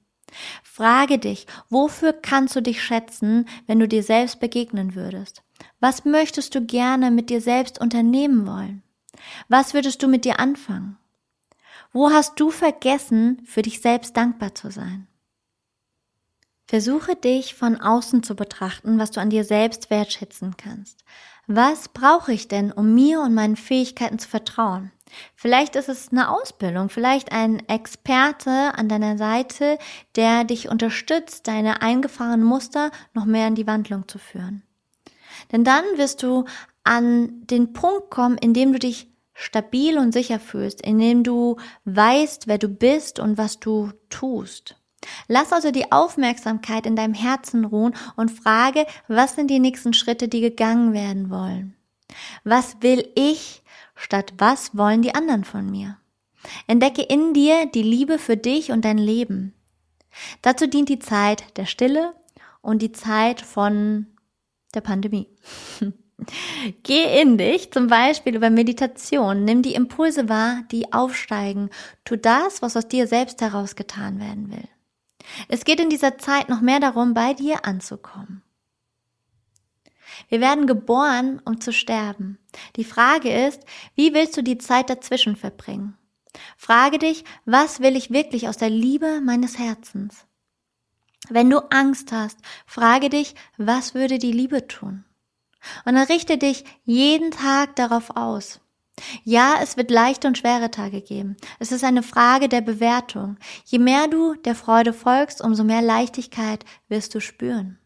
Frage 0.64 1.18
dich, 1.18 1.48
wofür 1.70 2.14
kannst 2.14 2.56
du 2.56 2.62
dich 2.62 2.84
schätzen, 2.84 3.48
wenn 3.66 3.80
du 3.80 3.88
dir 3.88 4.04
selbst 4.04 4.40
begegnen 4.40 4.94
würdest? 4.94 5.42
Was 5.80 6.06
möchtest 6.06 6.54
du 6.54 6.62
gerne 6.62 7.10
mit 7.10 7.32
dir 7.32 7.42
selbst 7.42 7.82
unternehmen 7.82 8.46
wollen? 8.46 8.84
Was 9.48 9.74
würdest 9.74 10.02
du 10.04 10.08
mit 10.08 10.26
dir 10.26 10.40
anfangen? 10.40 10.98
Wo 11.92 12.12
hast 12.12 12.40
du 12.40 12.52
vergessen, 12.52 13.42
für 13.46 13.62
dich 13.62 13.82
selbst 13.82 14.16
dankbar 14.16 14.56
zu 14.56 14.72
sein? 14.72 15.08
Versuche 16.66 17.18
dich 17.18 17.54
von 17.54 17.82
außen 17.82 18.24
zu 18.24 18.34
betrachten, 18.36 18.98
was 18.98 19.12
du 19.12 19.20
an 19.20 19.30
dir 19.30 19.44
selbst 19.44 19.90
wertschätzen 19.90 20.56
kannst. 20.56 21.04
Was 21.46 21.90
brauche 21.90 22.32
ich 22.32 22.48
denn, 22.48 22.72
um 22.72 22.94
mir 22.94 23.20
und 23.20 23.34
meinen 23.34 23.58
Fähigkeiten 23.58 24.20
zu 24.20 24.30
vertrauen? 24.30 24.92
Vielleicht 25.36 25.76
ist 25.76 25.90
es 25.90 26.14
eine 26.14 26.30
Ausbildung, 26.30 26.88
vielleicht 26.88 27.34
ein 27.34 27.68
Experte 27.68 28.74
an 28.76 28.88
deiner 28.88 29.18
Seite, 29.18 29.78
der 30.16 30.46
dich 30.46 30.70
unterstützt, 30.70 31.48
deine 31.50 31.82
eingefahrenen 31.82 32.46
Muster 32.46 32.92
noch 33.14 33.26
mehr 33.26 33.48
in 33.48 33.56
die 33.56 33.68
Wandlung 33.68 34.08
zu 34.08 34.18
führen. 34.18 34.64
Denn 35.52 35.66
dann 35.66 35.84
wirst 35.96 36.24
du 36.24 36.46
an 36.86 37.46
den 37.48 37.74
Punkt 37.74 38.10
kommen, 38.12 38.38
in 38.38 38.54
dem 38.54 38.72
du 38.72 38.80
dich 38.80 39.11
stabil 39.42 39.98
und 39.98 40.12
sicher 40.12 40.40
fühlst, 40.40 40.82
in 40.82 41.00
dem 41.00 41.24
du 41.24 41.58
weißt, 41.86 42.48
wer 42.48 42.58
du 42.58 42.68
bist 42.68 43.20
und 43.20 43.38
was 43.38 43.60
du 43.60 43.92
tust. 44.10 44.76
Lass 45.28 45.52
also 45.52 45.72
die 45.72 45.92
Aufmerksamkeit 45.92 46.86
in 46.86 46.96
deinem 46.96 47.16
Herzen 47.16 47.66
ruhen 47.66 47.96
und 48.16 48.30
frage, 48.30 48.86
was 49.08 49.36
sind 49.36 49.50
die 49.50 49.60
nächsten 49.60 49.94
Schritte, 49.94 50.28
die 50.28 50.42
gegangen 50.42 50.94
werden 50.94 51.32
wollen? 51.32 51.76
Was 52.44 52.78
will 52.82 53.10
ich 53.16 53.64
statt 53.96 54.34
was 54.38 54.78
wollen 54.78 55.02
die 55.02 55.16
anderen 55.16 55.44
von 55.44 55.70
mir? 55.70 55.98
Entdecke 56.68 57.02
in 57.02 57.34
dir 57.34 57.66
die 57.66 57.84
Liebe 57.84 58.20
für 58.20 58.38
dich 58.38 58.72
und 58.72 58.86
dein 58.86 58.98
Leben. 58.98 59.54
Dazu 60.42 60.68
dient 60.68 60.90
die 60.90 61.00
Zeit 61.00 61.58
der 61.58 61.66
Stille 61.66 62.14
und 62.62 62.82
die 62.82 62.92
Zeit 62.92 63.42
von 63.42 64.08
der 64.74 64.82
Pandemie. 64.82 65.28
Geh 66.84 67.22
in 67.22 67.38
dich, 67.38 67.72
zum 67.72 67.88
Beispiel 67.88 68.36
über 68.36 68.50
Meditation. 68.50 69.44
Nimm 69.44 69.62
die 69.62 69.74
Impulse 69.74 70.30
wahr, 70.30 70.64
die 70.72 70.94
aufsteigen. 70.94 71.70
Tu 72.06 72.16
das, 72.16 72.62
was 72.62 72.78
aus 72.78 72.88
dir 72.88 73.08
selbst 73.08 73.42
heraus 73.42 73.76
getan 73.76 74.20
werden 74.20 74.52
will. 74.52 74.68
Es 75.48 75.66
geht 75.66 75.80
in 75.80 75.90
dieser 75.90 76.18
Zeit 76.18 76.50
noch 76.50 76.62
mehr 76.62 76.80
darum, 76.80 77.14
bei 77.14 77.34
dir 77.34 77.66
anzukommen. 77.66 78.44
Wir 80.30 80.42
werden 80.42 80.68
geboren, 80.68 81.42
um 81.46 81.60
zu 81.62 81.74
sterben. 81.74 82.38
Die 82.76 82.84
Frage 82.84 83.48
ist, 83.48 83.64
wie 83.96 84.14
willst 84.14 84.36
du 84.38 84.44
die 84.44 84.58
Zeit 84.58 84.90
dazwischen 84.90 85.36
verbringen? 85.36 85.98
Frage 86.58 87.00
dich, 87.00 87.24
was 87.46 87.82
will 87.82 87.96
ich 87.96 88.12
wirklich 88.12 88.48
aus 88.48 88.58
der 88.58 88.70
Liebe 88.70 89.22
meines 89.22 89.58
Herzens? 89.58 90.26
Wenn 91.30 91.50
du 91.50 91.60
Angst 91.70 92.12
hast, 92.12 92.40
frage 92.66 93.10
dich, 93.10 93.36
was 93.58 93.94
würde 93.94 94.20
die 94.20 94.32
Liebe 94.32 94.68
tun? 94.68 95.06
Und 95.86 95.96
dann 95.96 96.08
richte 96.08 96.38
dich 96.38 96.64
jeden 96.84 97.32
Tag 97.32 97.76
darauf 97.76 98.16
aus. 98.16 98.60
Ja, 99.24 99.56
es 99.62 99.78
wird 99.78 99.90
leichte 99.90 100.28
und 100.28 100.38
schwere 100.38 100.70
Tage 100.70 101.02
geben. 101.02 101.38
Es 101.60 101.72
ist 101.72 101.84
eine 101.84 102.04
Frage 102.04 102.50
der 102.50 102.62
Bewertung. 102.62 103.38
Je 103.66 103.80
mehr 103.80 104.08
du 104.08 104.36
der 104.36 104.56
Freude 104.56 104.94
folgst, 104.94 105.42
umso 105.42 105.64
mehr 105.64 105.82
Leichtigkeit 105.82 106.66
wirst 106.88 107.16
du 107.16 107.20
spüren. 107.20 107.80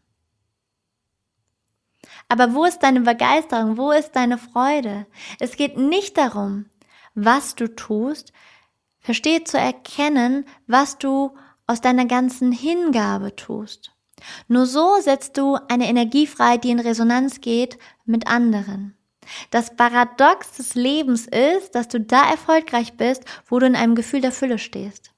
Aber 2.28 2.54
wo 2.54 2.64
ist 2.64 2.80
deine 2.80 3.00
Begeisterung? 3.00 3.76
Wo 3.76 3.90
ist 3.92 4.12
deine 4.12 4.38
Freude? 4.38 5.06
Es 5.38 5.56
geht 5.56 5.76
nicht 5.76 6.18
darum, 6.18 6.66
was 7.14 7.54
du 7.54 7.74
tust. 7.74 8.32
Verstehe 9.00 9.44
zu 9.44 9.58
erkennen, 9.58 10.44
was 10.66 10.98
du 10.98 11.36
aus 11.66 11.80
deiner 11.80 12.06
ganzen 12.06 12.52
Hingabe 12.52 13.36
tust. 13.36 13.95
Nur 14.48 14.66
so 14.66 14.96
setzt 15.00 15.36
du 15.36 15.58
eine 15.68 15.88
Energie 15.88 16.26
frei, 16.26 16.56
die 16.56 16.70
in 16.70 16.80
Resonanz 16.80 17.40
geht 17.40 17.78
mit 18.04 18.26
anderen. 18.26 18.96
Das 19.50 19.74
Paradox 19.74 20.52
des 20.52 20.74
Lebens 20.74 21.26
ist, 21.26 21.74
dass 21.74 21.88
du 21.88 22.00
da 22.00 22.30
erfolgreich 22.30 22.94
bist, 22.96 23.24
wo 23.46 23.58
du 23.58 23.66
in 23.66 23.76
einem 23.76 23.94
Gefühl 23.94 24.20
der 24.20 24.32
Fülle 24.32 24.58
stehst. 24.58 25.12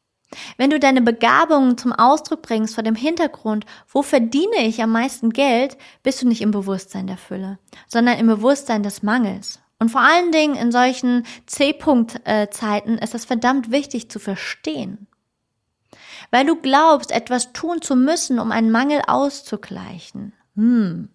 Wenn 0.58 0.70
du 0.70 0.78
deine 0.78 1.00
Begabungen 1.00 1.78
zum 1.78 1.92
Ausdruck 1.92 2.42
bringst 2.42 2.74
vor 2.74 2.84
dem 2.84 2.94
Hintergrund, 2.94 3.64
wo 3.90 4.02
verdiene 4.02 4.66
ich 4.66 4.82
am 4.82 4.92
meisten 4.92 5.30
Geld, 5.30 5.78
bist 6.02 6.20
du 6.20 6.28
nicht 6.28 6.42
im 6.42 6.50
Bewusstsein 6.50 7.06
der 7.06 7.16
Fülle, 7.16 7.58
sondern 7.86 8.18
im 8.18 8.26
Bewusstsein 8.26 8.82
des 8.82 9.02
Mangels. 9.02 9.60
Und 9.78 9.90
vor 9.90 10.02
allen 10.02 10.32
Dingen 10.32 10.56
in 10.56 10.72
solchen 10.72 11.24
C-Punkt-Zeiten 11.46 12.98
ist 12.98 13.14
es 13.14 13.24
verdammt 13.24 13.70
wichtig 13.70 14.10
zu 14.10 14.18
verstehen 14.18 15.07
weil 16.30 16.46
du 16.46 16.56
glaubst, 16.56 17.10
etwas 17.10 17.52
tun 17.52 17.82
zu 17.82 17.96
müssen, 17.96 18.38
um 18.38 18.52
einen 18.52 18.70
Mangel 18.70 19.02
auszugleichen. 19.06 20.32
Hm. 20.54 21.08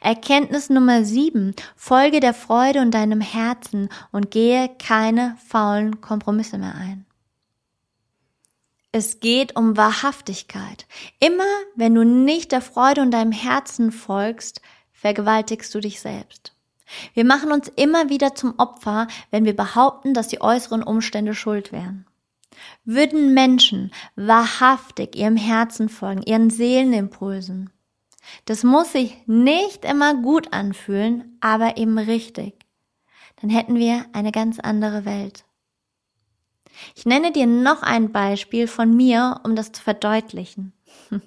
Erkenntnis 0.00 0.70
Nummer 0.70 1.04
sieben. 1.04 1.54
Folge 1.76 2.20
der 2.20 2.34
Freude 2.34 2.80
und 2.80 2.92
deinem 2.92 3.20
Herzen 3.20 3.88
und 4.10 4.30
gehe 4.30 4.70
keine 4.78 5.36
faulen 5.46 6.00
Kompromisse 6.00 6.58
mehr 6.58 6.74
ein. 6.74 7.06
Es 8.92 9.20
geht 9.20 9.56
um 9.56 9.78
Wahrhaftigkeit. 9.78 10.86
Immer 11.18 11.44
wenn 11.74 11.94
du 11.94 12.04
nicht 12.04 12.52
der 12.52 12.60
Freude 12.60 13.00
und 13.00 13.10
deinem 13.10 13.32
Herzen 13.32 13.90
folgst, 13.90 14.60
vergewaltigst 14.92 15.74
du 15.74 15.80
dich 15.80 16.00
selbst. 16.00 16.54
Wir 17.14 17.24
machen 17.24 17.52
uns 17.52 17.68
immer 17.68 18.10
wieder 18.10 18.34
zum 18.34 18.58
Opfer, 18.58 19.08
wenn 19.30 19.46
wir 19.46 19.56
behaupten, 19.56 20.12
dass 20.12 20.28
die 20.28 20.42
äußeren 20.42 20.82
Umstände 20.82 21.34
schuld 21.34 21.72
wären. 21.72 22.06
Würden 22.84 23.34
Menschen 23.34 23.92
wahrhaftig 24.16 25.16
ihrem 25.16 25.36
Herzen 25.36 25.88
folgen, 25.88 26.22
ihren 26.22 26.50
Seelenimpulsen, 26.50 27.70
das 28.44 28.64
muss 28.64 28.92
sich 28.92 29.16
nicht 29.26 29.84
immer 29.84 30.14
gut 30.14 30.52
anfühlen, 30.52 31.36
aber 31.40 31.76
eben 31.76 31.98
richtig, 31.98 32.54
dann 33.40 33.50
hätten 33.50 33.76
wir 33.76 34.06
eine 34.12 34.32
ganz 34.32 34.60
andere 34.60 35.04
Welt. 35.04 35.44
Ich 36.94 37.04
nenne 37.04 37.32
dir 37.32 37.46
noch 37.46 37.82
ein 37.82 38.12
Beispiel 38.12 38.66
von 38.66 38.96
mir, 38.96 39.40
um 39.44 39.54
das 39.56 39.72
zu 39.72 39.82
verdeutlichen. 39.82 40.72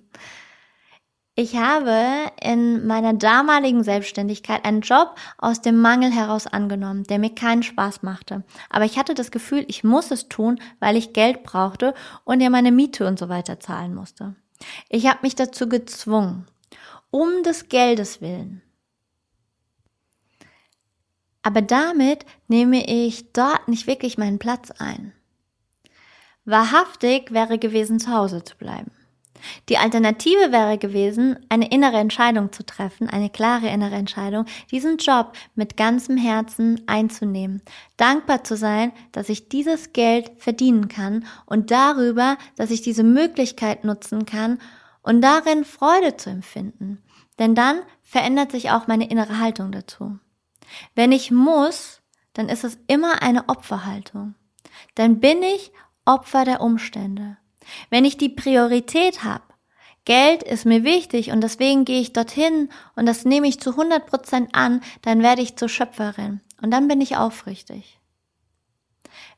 Ich 1.38 1.58
habe 1.58 2.32
in 2.42 2.88
meiner 2.88 3.14
damaligen 3.14 3.84
Selbstständigkeit 3.84 4.64
einen 4.64 4.80
Job 4.80 5.16
aus 5.38 5.62
dem 5.62 5.82
Mangel 5.82 6.10
heraus 6.10 6.48
angenommen, 6.48 7.04
der 7.04 7.20
mir 7.20 7.36
keinen 7.36 7.62
Spaß 7.62 8.04
machte. 8.04 8.46
Aber 8.70 8.86
ich 8.86 8.98
hatte 8.98 9.14
das 9.14 9.32
Gefühl, 9.32 9.66
ich 9.68 9.84
muss 9.84 10.12
es 10.12 10.30
tun, 10.30 10.62
weil 10.80 10.96
ich 10.96 11.12
Geld 11.12 11.44
brauchte 11.44 11.94
und 12.24 12.40
ja 12.40 12.50
meine 12.50 12.72
Miete 12.72 13.06
und 13.06 13.20
so 13.20 13.28
weiter 13.28 13.60
zahlen 13.60 13.94
musste. 13.94 14.36
Ich 14.88 15.08
habe 15.08 15.20
mich 15.24 15.36
dazu 15.36 15.68
gezwungen, 15.68 16.48
um 17.12 17.44
des 17.44 17.68
Geldes 17.68 18.22
willen. 18.22 18.62
Aber 21.42 21.62
damit 21.62 22.26
nehme 22.48 22.88
ich 22.88 23.34
dort 23.34 23.68
nicht 23.68 23.88
wirklich 23.88 24.18
meinen 24.18 24.40
Platz 24.40 24.72
ein. 24.72 25.12
Wahrhaftig 26.46 27.34
wäre 27.34 27.60
gewesen, 27.60 28.00
zu 28.00 28.12
Hause 28.12 28.44
zu 28.46 28.56
bleiben. 28.56 28.92
Die 29.70 29.78
Alternative 29.78 30.52
wäre 30.52 30.78
gewesen, 30.78 31.38
eine 31.50 31.70
innere 31.72 31.98
Entscheidung 31.98 32.52
zu 32.52 32.66
treffen, 32.66 33.10
eine 33.10 33.30
klare 33.30 33.68
innere 33.68 33.96
Entscheidung, 33.96 34.46
diesen 34.72 34.98
Job 34.98 35.34
mit 35.56 35.78
ganzem 35.78 36.18
Herzen 36.18 36.82
einzunehmen, 36.88 37.62
dankbar 37.98 38.44
zu 38.44 38.56
sein, 38.58 38.92
dass 39.12 39.30
ich 39.30 39.50
dieses 39.50 39.94
Geld 39.94 40.32
verdienen 40.38 40.88
kann 40.88 41.26
und 41.46 41.72
darüber, 41.72 42.38
dass 42.56 42.72
ich 42.72 42.82
diese 42.82 43.04
Möglichkeit 43.04 43.84
nutzen 43.84 44.26
kann 44.26 44.60
und 45.02 45.22
darin 45.22 45.66
Freude 45.66 46.18
zu 46.18 46.30
empfinden. 46.30 47.04
Denn 47.40 47.56
dann 47.56 47.82
verändert 48.02 48.52
sich 48.52 48.72
auch 48.72 48.88
meine 48.88 49.10
innere 49.10 49.40
Haltung 49.40 49.72
dazu. 49.72 50.20
Wenn 50.96 51.12
ich 51.12 51.32
muss, 51.32 52.02
dann 52.34 52.50
ist 52.50 52.64
es 52.64 52.78
immer 52.88 53.22
eine 53.22 53.50
Opferhaltung. 53.50 54.36
Dann 54.96 55.20
bin 55.20 55.44
ich 55.44 55.72
Opfer 56.06 56.46
der 56.46 56.62
Umstände. 56.62 57.38
Wenn 57.90 58.06
ich 58.06 58.18
die 58.18 58.30
Priorität 58.30 59.24
habe, 59.24 59.44
Geld 60.06 60.44
ist 60.44 60.66
mir 60.66 60.84
wichtig 60.84 61.32
und 61.32 61.42
deswegen 61.42 61.84
gehe 61.84 62.00
ich 62.00 62.14
dorthin 62.14 62.70
und 62.96 63.08
das 63.08 63.26
nehme 63.26 63.48
ich 63.48 63.60
zu 63.60 63.72
100 63.72 64.06
Prozent 64.06 64.54
an, 64.54 64.82
dann 65.02 65.24
werde 65.24 65.42
ich 65.42 65.56
zur 65.56 65.68
Schöpferin 65.68 66.42
und 66.62 66.72
dann 66.72 66.88
bin 66.88 67.02
ich 67.02 67.18
aufrichtig. 67.18 68.00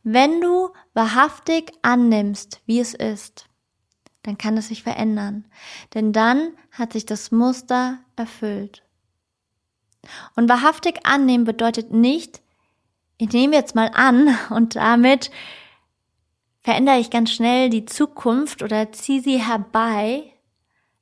Wenn 0.04 0.42
du 0.42 0.70
wahrhaftig 0.94 1.72
annimmst, 1.82 2.62
wie 2.66 2.80
es 2.80 2.94
ist, 2.94 3.46
dann 4.24 4.38
kann 4.38 4.58
es 4.58 4.68
sich 4.68 4.84
verändern, 4.84 5.46
denn 5.94 6.12
dann 6.12 6.52
hat 6.72 6.94
sich 6.94 7.06
das 7.06 7.32
Muster 7.32 8.00
erfüllt. 8.18 8.84
Und 10.36 10.50
wahrhaftig 10.50 11.06
annehmen 11.06 11.46
bedeutet 11.46 11.92
nicht, 11.92 12.42
ich 13.18 13.32
nehme 13.32 13.56
jetzt 13.56 13.74
mal 13.74 13.90
an 13.94 14.38
und 14.50 14.76
damit 14.76 15.32
verändere 16.68 17.00
ich 17.00 17.10
ganz 17.10 17.32
schnell 17.32 17.70
die 17.70 17.86
Zukunft 17.86 18.62
oder 18.62 18.92
ziehe 18.92 19.22
sie 19.22 19.42
herbei. 19.42 20.34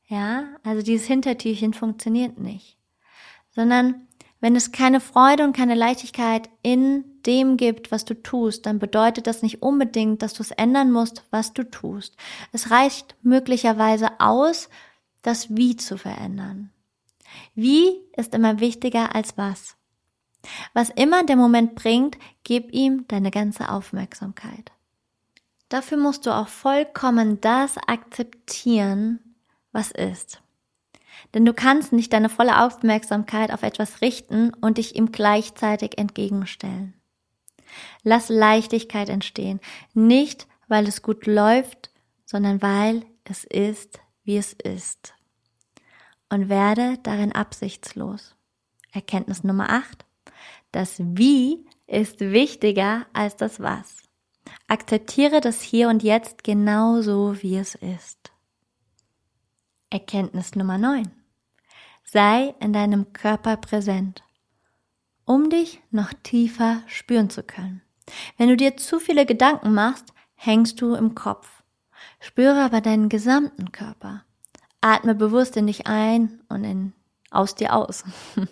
Ja, 0.06 0.44
also 0.62 0.84
dieses 0.84 1.08
Hintertürchen 1.08 1.74
funktioniert 1.74 2.38
nicht. 2.38 2.78
Sondern 3.50 4.08
wenn 4.40 4.56
es 4.56 4.72
keine 4.72 5.02
Freude 5.02 5.44
und 5.44 5.58
keine 5.58 5.74
Leichtigkeit 5.74 6.52
in 6.62 7.04
dem 7.26 7.58
gibt, 7.58 7.92
was 7.92 8.06
du 8.06 8.14
tust, 8.14 8.68
dann 8.68 8.78
bedeutet 8.78 9.26
das 9.26 9.42
nicht 9.42 9.64
unbedingt, 9.64 10.22
dass 10.22 10.36
du 10.36 10.44
es 10.44 10.52
ändern 10.52 10.92
musst, 10.92 11.24
was 11.32 11.52
du 11.54 11.68
tust. 11.68 12.16
Es 12.52 12.70
reicht 12.70 13.16
möglicherweise 13.24 14.20
aus, 14.20 14.70
das 15.24 15.56
Wie 15.58 15.76
zu 15.76 15.98
verändern. 15.98 16.70
Wie 17.56 18.02
ist 18.16 18.36
immer 18.36 18.60
wichtiger 18.60 19.16
als 19.16 19.36
was. 19.36 19.78
Was 20.76 20.92
immer 20.92 21.24
der 21.24 21.38
Moment 21.38 21.74
bringt, 21.74 22.20
gib 22.44 22.72
ihm 22.72 23.06
deine 23.08 23.32
ganze 23.32 23.70
Aufmerksamkeit. 23.70 24.75
Dafür 25.70 25.98
musst 25.98 26.26
du 26.26 26.36
auch 26.36 26.48
vollkommen 26.48 27.42
das 27.42 27.78
akzeptieren, 27.78 29.20
was 29.72 29.92
ist. 29.92 30.42
Denn 31.34 31.46
du 31.46 31.54
kannst 31.54 31.92
nicht 31.92 32.14
deine 32.14 32.30
volle 32.30 32.64
Aufmerksamkeit 32.64 33.52
auf 33.52 33.64
etwas 33.64 34.02
richten 34.02 34.54
und 34.54 34.78
dich 34.78 34.96
ihm 34.96 35.12
gleichzeitig 35.12 35.98
entgegenstellen. 35.98 36.94
Lass 38.04 38.30
Leichtigkeit 38.30 39.10
entstehen, 39.10 39.60
nicht 39.94 40.48
weil 40.68 40.88
es 40.88 41.02
gut 41.02 41.26
läuft, 41.26 41.90
sondern 42.26 42.62
weil 42.62 43.06
es 43.24 43.44
ist, 43.44 44.00
wie 44.24 44.38
es 44.38 44.54
ist. 44.54 45.14
Und 46.30 46.50
werde 46.50 46.98
darin 47.04 47.32
absichtslos. 47.32 48.36
Erkenntnis 48.92 49.44
Nummer 49.44 49.70
8. 49.70 50.06
Das 50.72 50.96
Wie 51.00 51.66
ist 51.88 52.20
wichtiger 52.20 53.06
als 53.14 53.36
das 53.36 53.60
Was. 53.60 54.05
Akzeptiere 54.68 55.42
das 55.42 55.62
Hier 55.62 55.90
und 55.90 56.02
Jetzt 56.02 56.44
genauso, 56.44 57.42
wie 57.44 57.56
es 57.56 57.76
ist. 57.76 58.32
Erkenntnis 59.92 60.56
Nummer 60.56 60.80
9. 60.80 61.12
Sei 62.04 62.56
in 62.60 62.74
deinem 62.74 63.14
Körper 63.14 63.58
präsent, 63.58 64.24
um 65.24 65.52
dich 65.52 65.84
noch 65.92 66.14
tiefer 66.24 66.82
spüren 66.88 67.30
zu 67.30 67.44
können. 67.44 67.84
Wenn 68.38 68.50
du 68.50 68.58
dir 68.58 68.76
zu 68.76 69.00
viele 69.00 69.28
Gedanken 69.28 69.72
machst, 69.72 70.14
hängst 70.34 70.82
du 70.82 70.96
im 70.96 71.14
Kopf. 71.14 71.62
Spüre 72.20 72.64
aber 72.64 72.82
deinen 72.82 73.08
gesamten 73.08 73.72
Körper. 73.72 74.24
Atme 74.82 75.14
bewusst 75.14 75.58
in 75.58 75.68
dich 75.68 75.86
ein 75.86 76.42
und 76.50 76.64
in, 76.64 76.94
aus 77.30 77.54
dir 77.54 77.76
aus. 77.76 78.04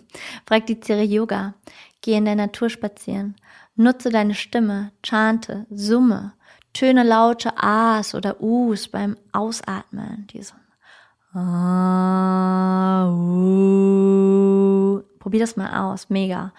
Praktiziere 0.46 1.02
Yoga. 1.02 1.54
Geh 2.02 2.14
in 2.14 2.24
der 2.24 2.36
Natur 2.36 2.70
spazieren. 2.70 3.34
Nutze 3.76 4.10
deine 4.10 4.34
Stimme, 4.34 4.92
chante, 5.04 5.66
summe, 5.70 6.34
töne 6.72 7.02
laute 7.02 7.52
A's 7.56 8.14
oder 8.14 8.40
U's 8.40 8.88
beim 8.88 9.16
Ausatmen. 9.32 10.28
Diese 10.32 10.54
ah, 11.34 13.08
uh. 13.08 15.02
Probier 15.18 15.40
das 15.40 15.56
mal 15.56 15.90
aus, 15.90 16.10
mega. 16.10 16.52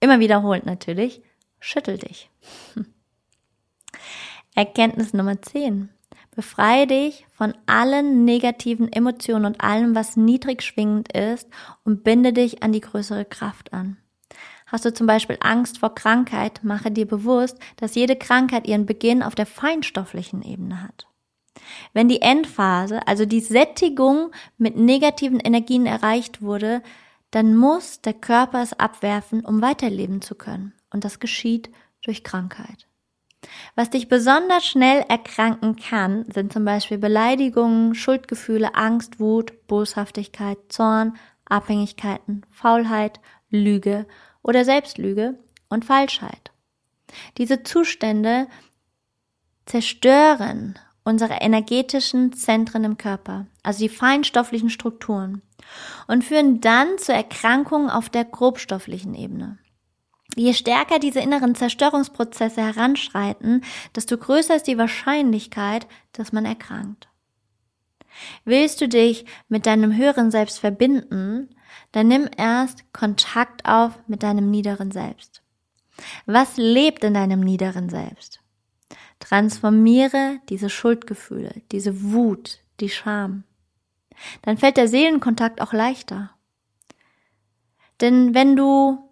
Immer 0.00 0.20
wiederholt 0.20 0.64
natürlich. 0.64 1.20
Schüttel 1.60 1.98
dich. 1.98 2.30
Erkenntnis 4.54 5.12
Nummer 5.12 5.42
10. 5.42 5.90
Befreie 6.34 6.86
dich 6.86 7.26
von 7.32 7.54
allen 7.66 8.24
negativen 8.24 8.92
Emotionen 8.92 9.44
und 9.46 9.60
allem, 9.62 9.94
was 9.94 10.16
niedrig 10.16 10.62
schwingend 10.62 11.12
ist 11.12 11.48
und 11.82 12.04
binde 12.04 12.32
dich 12.32 12.62
an 12.62 12.72
die 12.72 12.80
größere 12.80 13.24
Kraft 13.24 13.72
an. 13.72 13.96
Hast 14.66 14.84
du 14.84 14.92
zum 14.92 15.06
Beispiel 15.06 15.38
Angst 15.40 15.78
vor 15.78 15.94
Krankheit, 15.94 16.60
mache 16.64 16.90
dir 16.90 17.06
bewusst, 17.06 17.56
dass 17.76 17.94
jede 17.94 18.16
Krankheit 18.16 18.66
ihren 18.66 18.84
Beginn 18.84 19.22
auf 19.22 19.36
der 19.36 19.46
feinstofflichen 19.46 20.42
Ebene 20.42 20.82
hat. 20.82 21.06
Wenn 21.92 22.08
die 22.08 22.20
Endphase, 22.20 23.06
also 23.06 23.24
die 23.24 23.40
Sättigung 23.40 24.32
mit 24.58 24.76
negativen 24.76 25.40
Energien 25.40 25.86
erreicht 25.86 26.42
wurde, 26.42 26.82
dann 27.30 27.56
muss 27.56 28.00
der 28.00 28.14
Körper 28.14 28.62
es 28.62 28.78
abwerfen, 28.78 29.44
um 29.44 29.62
weiterleben 29.62 30.20
zu 30.20 30.34
können. 30.34 30.74
Und 30.90 31.04
das 31.04 31.20
geschieht 31.20 31.70
durch 32.04 32.24
Krankheit. 32.24 32.86
Was 33.74 33.90
dich 33.90 34.08
besonders 34.08 34.66
schnell 34.66 35.04
erkranken 35.08 35.76
kann, 35.76 36.24
sind 36.32 36.52
zum 36.52 36.64
Beispiel 36.64 36.98
Beleidigungen, 36.98 37.94
Schuldgefühle, 37.94 38.74
Angst, 38.74 39.20
Wut, 39.20 39.66
Boshaftigkeit, 39.66 40.58
Zorn, 40.68 41.16
Abhängigkeiten, 41.44 42.42
Faulheit, 42.50 43.20
Lüge 43.50 44.06
oder 44.46 44.64
Selbstlüge 44.64 45.38
und 45.68 45.84
Falschheit. 45.84 46.52
Diese 47.36 47.64
Zustände 47.64 48.46
zerstören 49.66 50.78
unsere 51.04 51.34
energetischen 51.34 52.32
Zentren 52.32 52.84
im 52.84 52.96
Körper, 52.96 53.46
also 53.62 53.80
die 53.80 53.88
feinstofflichen 53.88 54.70
Strukturen, 54.70 55.42
und 56.06 56.24
führen 56.24 56.60
dann 56.60 56.98
zu 56.98 57.12
Erkrankungen 57.12 57.90
auf 57.90 58.08
der 58.08 58.24
grobstofflichen 58.24 59.14
Ebene. 59.14 59.58
Je 60.36 60.52
stärker 60.52 60.98
diese 60.98 61.20
inneren 61.20 61.54
Zerstörungsprozesse 61.54 62.60
heranschreiten, 62.60 63.64
desto 63.94 64.18
größer 64.18 64.56
ist 64.56 64.66
die 64.66 64.78
Wahrscheinlichkeit, 64.78 65.86
dass 66.12 66.32
man 66.32 66.44
erkrankt. 66.44 67.08
Willst 68.44 68.80
du 68.80 68.88
dich 68.88 69.24
mit 69.48 69.66
deinem 69.66 69.96
höheren 69.96 70.30
Selbst 70.30 70.58
verbinden, 70.58 71.55
dann 71.92 72.08
nimm 72.08 72.28
erst 72.36 72.92
Kontakt 72.92 73.66
auf 73.66 73.92
mit 74.06 74.22
deinem 74.22 74.50
niederen 74.50 74.90
Selbst. 74.90 75.42
Was 76.26 76.56
lebt 76.56 77.04
in 77.04 77.14
deinem 77.14 77.40
niederen 77.40 77.88
Selbst? 77.88 78.40
Transformiere 79.18 80.38
diese 80.48 80.68
Schuldgefühle, 80.68 81.62
diese 81.72 82.12
Wut, 82.12 82.58
die 82.80 82.90
Scham. 82.90 83.44
Dann 84.42 84.58
fällt 84.58 84.76
der 84.76 84.88
Seelenkontakt 84.88 85.60
auch 85.60 85.72
leichter. 85.72 86.30
Denn 88.00 88.34
wenn 88.34 88.56
du 88.56 89.10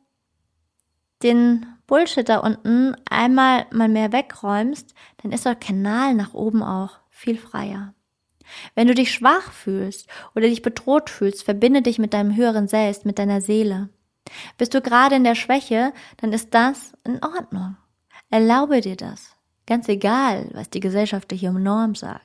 den 1.23 1.67
Bullshit 1.87 2.29
da 2.29 2.39
unten 2.39 2.95
einmal 3.09 3.67
mal 3.71 3.89
mehr 3.89 4.13
wegräumst, 4.13 4.95
dann 5.23 5.33
ist 5.33 5.47
der 5.47 5.55
Kanal 5.55 6.15
nach 6.15 6.35
oben 6.35 6.63
auch 6.63 6.99
viel 7.11 7.39
freier. 7.39 7.95
Wenn 8.75 8.87
du 8.87 8.95
dich 8.95 9.13
schwach 9.13 9.53
fühlst 9.53 10.09
oder 10.35 10.49
dich 10.49 10.63
bedroht 10.63 11.11
fühlst, 11.11 11.45
verbinde 11.45 11.83
dich 11.83 11.99
mit 11.99 12.15
deinem 12.15 12.37
höheren 12.37 12.69
Selbst, 12.69 13.05
mit 13.05 13.19
deiner 13.19 13.41
Seele. 13.41 13.89
Bist 14.59 14.75
du 14.75 14.81
gerade 14.81 15.17
in 15.17 15.25
der 15.25 15.35
Schwäche, 15.35 15.93
dann 16.19 16.33
ist 16.33 16.55
das 16.55 16.93
in 17.05 17.23
Ordnung. 17.23 17.77
Erlaube 18.31 18.81
dir 18.81 18.97
das. 18.97 19.37
Ganz 19.67 19.89
egal, 19.89 20.51
was 20.53 20.71
die 20.71 20.81
gesellschaftliche 20.81 21.51
Norm 21.51 21.95
sagt. 21.95 22.25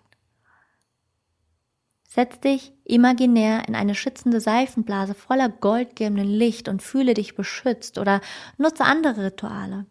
Setz 2.03 2.39
dich 2.39 2.73
imaginär 2.85 3.67
in 3.67 3.75
eine 3.75 3.93
schützende 3.93 4.41
Seifenblase 4.41 5.13
voller 5.13 5.47
goldgelbenden 5.47 6.27
Licht 6.27 6.67
und 6.67 6.81
fühle 6.81 7.13
dich 7.13 7.35
beschützt 7.35 7.99
oder 7.99 8.19
nutze 8.57 8.83
andere 8.83 9.25
Rituale. 9.25 9.85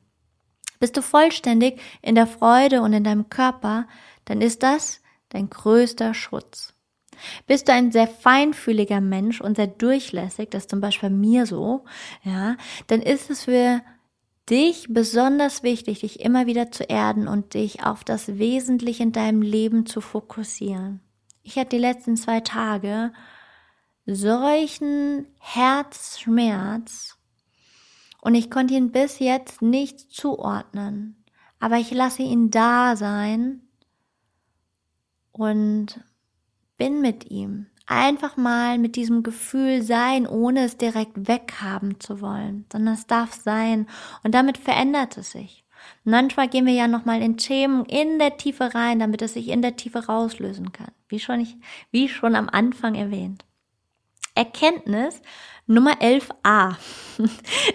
Bist 0.81 0.97
du 0.97 1.03
vollständig 1.03 1.81
in 2.03 2.17
der 2.17 2.27
Freude 2.27 2.83
und 2.83 2.93
in 2.93 3.05
deinem 3.05 3.31
Körper, 3.31 3.87
dann 4.25 4.41
ist 4.41 4.63
das 4.63 5.01
dein 5.31 5.51
größter 5.51 6.15
Schutz. 6.15 6.75
Bist 7.47 7.69
du 7.69 7.73
ein 7.73 7.91
sehr 7.91 8.07
feinfühliger 8.07 9.01
Mensch 9.01 9.41
und 9.41 9.57
sehr 9.57 9.67
durchlässig, 9.67 10.51
das 10.51 10.65
ist 10.65 10.71
zum 10.71 10.81
Beispiel 10.81 11.11
bei 11.11 11.17
mir 11.17 11.47
so, 11.47 11.85
ja, 12.23 12.57
dann 12.87 13.03
ist 13.03 13.31
es 13.31 13.45
für 13.45 13.83
dich 14.49 14.87
besonders 14.89 15.63
wichtig, 15.63 16.01
dich 16.01 16.21
immer 16.21 16.47
wieder 16.47 16.71
zu 16.71 16.85
erden 16.85 17.29
und 17.29 17.55
dich 17.55 17.85
auf 17.85 18.05
das 18.05 18.39
Wesentliche 18.39 19.03
in 19.03 19.13
deinem 19.13 19.43
Leben 19.43 19.85
zu 19.85 20.01
fokussieren. 20.01 21.01
Ich 21.43 21.57
hatte 21.57 21.77
die 21.77 21.83
letzten 21.83 22.17
zwei 22.17 22.41
Tage 22.41 23.13
solchen 24.07 25.27
Herzschmerz 25.39 27.19
und 28.21 28.35
ich 28.35 28.51
konnte 28.51 28.75
ihn 28.75 28.91
bis 28.91 29.19
jetzt 29.19 29.61
nicht 29.61 30.13
zuordnen. 30.13 31.25
Aber 31.61 31.77
ich 31.77 31.91
lasse 31.91 32.23
ihn 32.23 32.51
da 32.51 32.97
sein 32.97 33.68
und 35.39 36.01
bin 36.77 37.01
mit 37.01 37.31
ihm. 37.31 37.67
einfach 37.91 38.37
mal 38.37 38.77
mit 38.77 38.97
diesem 38.97 39.23
Gefühl 39.23 39.81
sein, 39.81 40.27
ohne 40.27 40.65
es 40.65 40.77
direkt 40.77 41.27
weghaben 41.27 41.99
zu 42.01 42.21
wollen, 42.21 42.67
sondern 42.71 42.93
es 42.93 43.07
darf 43.07 43.33
sein 43.33 43.87
und 44.23 44.35
damit 44.35 44.59
verändert 44.59 45.17
es 45.17 45.31
sich. 45.31 45.65
Manchmal 46.05 46.49
gehen 46.49 46.67
wir 46.67 46.75
ja 46.75 46.87
nochmal 46.87 47.23
in 47.23 47.39
Themen 47.39 47.87
in 47.87 48.19
der 48.19 48.37
Tiefe 48.37 48.75
rein, 48.75 48.99
damit 48.99 49.23
es 49.23 49.33
sich 49.33 49.49
in 49.49 49.63
der 49.63 49.77
Tiefe 49.77 50.05
rauslösen 50.05 50.73
kann. 50.73 50.91
Wie 51.09 51.19
schon, 51.19 51.41
ich, 51.41 51.57
wie 51.91 52.11
schon 52.11 52.35
am 52.35 52.51
Anfang 52.51 52.95
erwähnt. 52.95 53.47
Erkenntnis 54.35 55.23
Nummer 55.67 56.01
11a. 56.01 56.77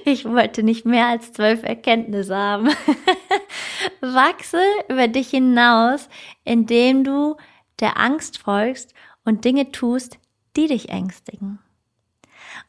Ich 0.06 0.26
wollte 0.26 0.64
nicht 0.64 0.86
mehr 0.86 1.08
als 1.08 1.34
zwölf 1.34 1.64
Erkenntnisse 1.64 2.36
haben. 2.36 2.70
Wachse 4.02 4.62
über 4.90 5.08
dich 5.08 5.30
hinaus, 5.30 6.10
indem 6.44 7.04
du 7.04 7.36
der 7.84 8.00
Angst 8.00 8.40
folgst 8.40 8.94
und 9.26 9.46
Dinge 9.46 9.72
tust, 9.72 10.18
die 10.56 10.68
dich 10.68 10.90
ängstigen. 10.90 11.60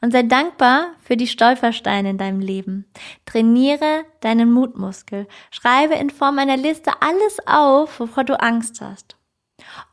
Und 0.01 0.11
sei 0.11 0.23
dankbar 0.23 0.87
für 1.01 1.15
die 1.15 1.27
Stolpersteine 1.27 2.09
in 2.11 2.17
deinem 2.17 2.39
Leben. 2.39 2.85
Trainiere 3.25 4.03
deinen 4.19 4.51
Mutmuskel. 4.51 5.27
Schreibe 5.51 5.95
in 5.95 6.09
Form 6.09 6.37
einer 6.37 6.57
Liste 6.57 6.91
alles 7.01 7.37
auf, 7.47 7.99
wovor 7.99 8.23
du 8.23 8.39
Angst 8.39 8.81
hast. 8.81 9.15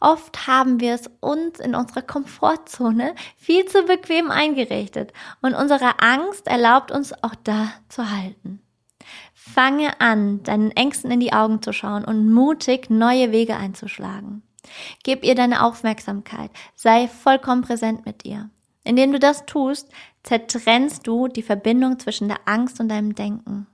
Oft 0.00 0.46
haben 0.46 0.80
wir 0.80 0.94
es 0.94 1.08
uns 1.20 1.60
in 1.60 1.74
unserer 1.74 2.02
Komfortzone 2.02 3.14
viel 3.36 3.64
zu 3.66 3.84
bequem 3.84 4.30
eingerichtet 4.30 5.12
und 5.40 5.54
unsere 5.54 6.02
Angst 6.02 6.46
erlaubt 6.48 6.90
uns 6.90 7.12
auch 7.22 7.34
da 7.44 7.72
zu 7.88 8.10
halten. 8.10 8.60
Fange 9.34 10.00
an, 10.00 10.42
deinen 10.42 10.72
Ängsten 10.72 11.10
in 11.10 11.20
die 11.20 11.32
Augen 11.32 11.62
zu 11.62 11.72
schauen 11.72 12.04
und 12.04 12.32
mutig 12.32 12.90
neue 12.90 13.32
Wege 13.32 13.56
einzuschlagen. 13.56 14.42
Gib 15.02 15.24
ihr 15.24 15.34
deine 15.34 15.64
Aufmerksamkeit, 15.64 16.50
sei 16.74 17.08
vollkommen 17.08 17.62
präsent 17.62 18.06
mit 18.06 18.24
ihr. 18.24 18.50
Indem 18.84 19.12
du 19.12 19.18
das 19.18 19.46
tust, 19.46 19.88
zertrennst 20.22 21.06
du 21.06 21.28
die 21.28 21.42
Verbindung 21.42 21.98
zwischen 21.98 22.28
der 22.28 22.40
Angst 22.46 22.80
und 22.80 22.88
deinem 22.88 23.14
Denken. 23.14 23.66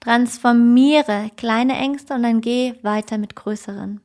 Transformiere 0.00 1.30
kleine 1.36 1.76
Ängste 1.76 2.14
und 2.14 2.22
dann 2.22 2.40
geh 2.40 2.74
weiter 2.82 3.18
mit 3.18 3.36
größeren. 3.36 4.00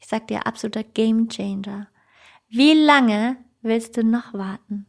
Ich 0.00 0.08
sag 0.08 0.28
dir 0.28 0.46
absoluter 0.46 0.84
Game 0.84 1.28
Changer. 1.28 1.88
Wie 2.48 2.74
lange 2.74 3.36
willst 3.60 3.96
du 3.96 4.04
noch 4.04 4.32
warten? 4.32 4.86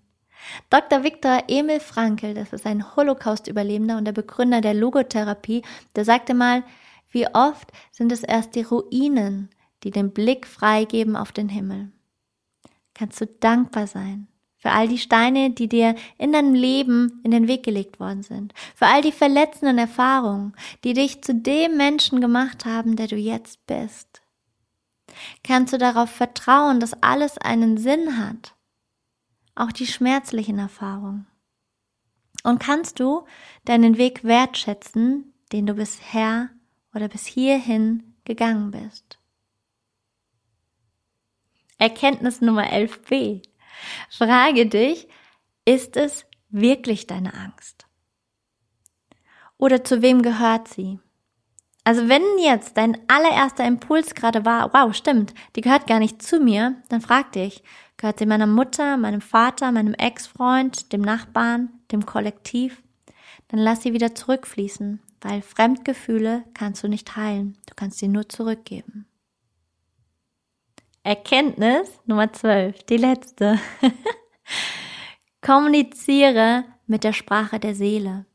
Dr. 0.69 1.03
Viktor 1.03 1.43
Emil 1.47 1.79
Frankl, 1.79 2.33
das 2.33 2.51
ist 2.51 2.65
ein 2.65 2.95
Holocaust-Überlebender 2.95 3.97
und 3.97 4.05
der 4.05 4.11
Begründer 4.11 4.61
der 4.61 4.73
Logotherapie, 4.73 5.63
der 5.95 6.03
sagte 6.03 6.33
mal, 6.33 6.63
wie 7.11 7.27
oft 7.27 7.71
sind 7.91 8.11
es 8.11 8.23
erst 8.23 8.55
die 8.55 8.63
Ruinen, 8.63 9.49
die 9.83 9.91
den 9.91 10.11
Blick 10.11 10.47
freigeben 10.47 11.15
auf 11.15 11.31
den 11.31 11.49
Himmel. 11.49 11.91
Kannst 12.93 13.19
du 13.21 13.27
dankbar 13.27 13.87
sein 13.87 14.27
für 14.63 14.71
all 14.71 14.87
die 14.87 14.97
Steine, 14.97 15.49
die 15.49 15.67
dir 15.67 15.93
in 16.17 16.31
deinem 16.31 16.53
Leben 16.53 17.19
in 17.25 17.31
den 17.31 17.49
Weg 17.49 17.63
gelegt 17.63 17.99
worden 17.99 18.23
sind, 18.23 18.53
für 18.73 18.85
all 18.85 19.01
die 19.01 19.11
verletzenden 19.11 19.77
Erfahrungen, 19.77 20.53
die 20.85 20.93
dich 20.93 21.21
zu 21.21 21.35
dem 21.35 21.75
Menschen 21.75 22.21
gemacht 22.21 22.63
haben, 22.63 22.95
der 22.95 23.07
du 23.07 23.17
jetzt 23.17 23.67
bist. 23.67 24.21
Kannst 25.43 25.73
du 25.73 25.77
darauf 25.77 26.09
vertrauen, 26.09 26.79
dass 26.79 26.93
alles 27.03 27.37
einen 27.37 27.77
Sinn 27.77 28.17
hat, 28.17 28.55
auch 29.53 29.73
die 29.73 29.85
schmerzlichen 29.85 30.59
Erfahrungen. 30.59 31.27
Und 32.45 32.59
kannst 32.59 33.01
du 33.01 33.25
deinen 33.65 33.97
Weg 33.97 34.23
wertschätzen, 34.23 35.33
den 35.51 35.65
du 35.65 35.73
bisher 35.73 36.49
oder 36.95 37.09
bis 37.09 37.25
hierhin 37.25 38.15
gegangen 38.23 38.71
bist. 38.71 39.19
Erkenntnis 41.83 42.39
Nummer 42.39 42.71
11b. 42.71 43.41
Frage 44.09 44.67
dich, 44.67 45.09
ist 45.65 45.97
es 45.97 46.25
wirklich 46.49 47.07
deine 47.07 47.33
Angst? 47.33 47.87
Oder 49.57 49.83
zu 49.83 50.01
wem 50.01 50.21
gehört 50.21 50.69
sie? 50.69 51.01
Also 51.83 52.07
wenn 52.07 52.23
jetzt 52.41 52.77
dein 52.77 52.97
allererster 53.09 53.67
Impuls 53.67 54.15
gerade 54.15 54.45
war, 54.45 54.73
wow, 54.73 54.95
stimmt, 54.95 55.33
die 55.57 55.61
gehört 55.61 55.85
gar 55.85 55.99
nicht 55.99 56.21
zu 56.21 56.39
mir, 56.39 56.81
dann 56.87 57.01
frag 57.01 57.33
dich, 57.33 57.63
gehört 57.97 58.17
sie 58.17 58.27
meiner 58.27 58.47
Mutter, 58.47 58.95
meinem 58.95 59.19
Vater, 59.19 59.73
meinem 59.73 59.93
Ex-Freund, 59.93 60.93
dem 60.93 61.01
Nachbarn, 61.01 61.67
dem 61.91 62.05
Kollektiv? 62.05 62.81
Dann 63.49 63.59
lass 63.59 63.83
sie 63.83 63.91
wieder 63.91 64.15
zurückfließen, 64.15 65.01
weil 65.19 65.41
Fremdgefühle 65.41 66.45
kannst 66.53 66.81
du 66.81 66.87
nicht 66.87 67.17
heilen, 67.17 67.57
du 67.65 67.73
kannst 67.75 67.99
sie 67.99 68.07
nur 68.07 68.29
zurückgeben. 68.29 69.05
Erkenntnis 71.03 71.89
Nummer 72.05 72.31
12, 72.31 72.83
die 72.83 72.95
letzte. 72.95 73.59
Kommuniziere 75.41 76.63
mit 76.87 77.03
der 77.03 77.11
Sprache 77.11 77.59
der 77.59 77.75
Seele. 77.75 78.25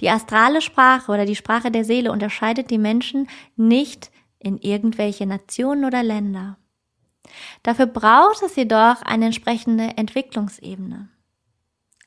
Die 0.00 0.10
astrale 0.10 0.60
Sprache 0.60 1.10
oder 1.10 1.24
die 1.24 1.34
Sprache 1.34 1.70
der 1.70 1.84
Seele 1.84 2.12
unterscheidet 2.12 2.70
die 2.70 2.78
Menschen 2.78 3.28
nicht 3.56 4.10
in 4.38 4.58
irgendwelche 4.58 5.24
Nationen 5.24 5.86
oder 5.86 6.02
Länder. 6.02 6.58
Dafür 7.62 7.86
braucht 7.86 8.42
es 8.42 8.54
jedoch 8.54 9.00
eine 9.02 9.26
entsprechende 9.26 9.96
Entwicklungsebene. 9.96 11.08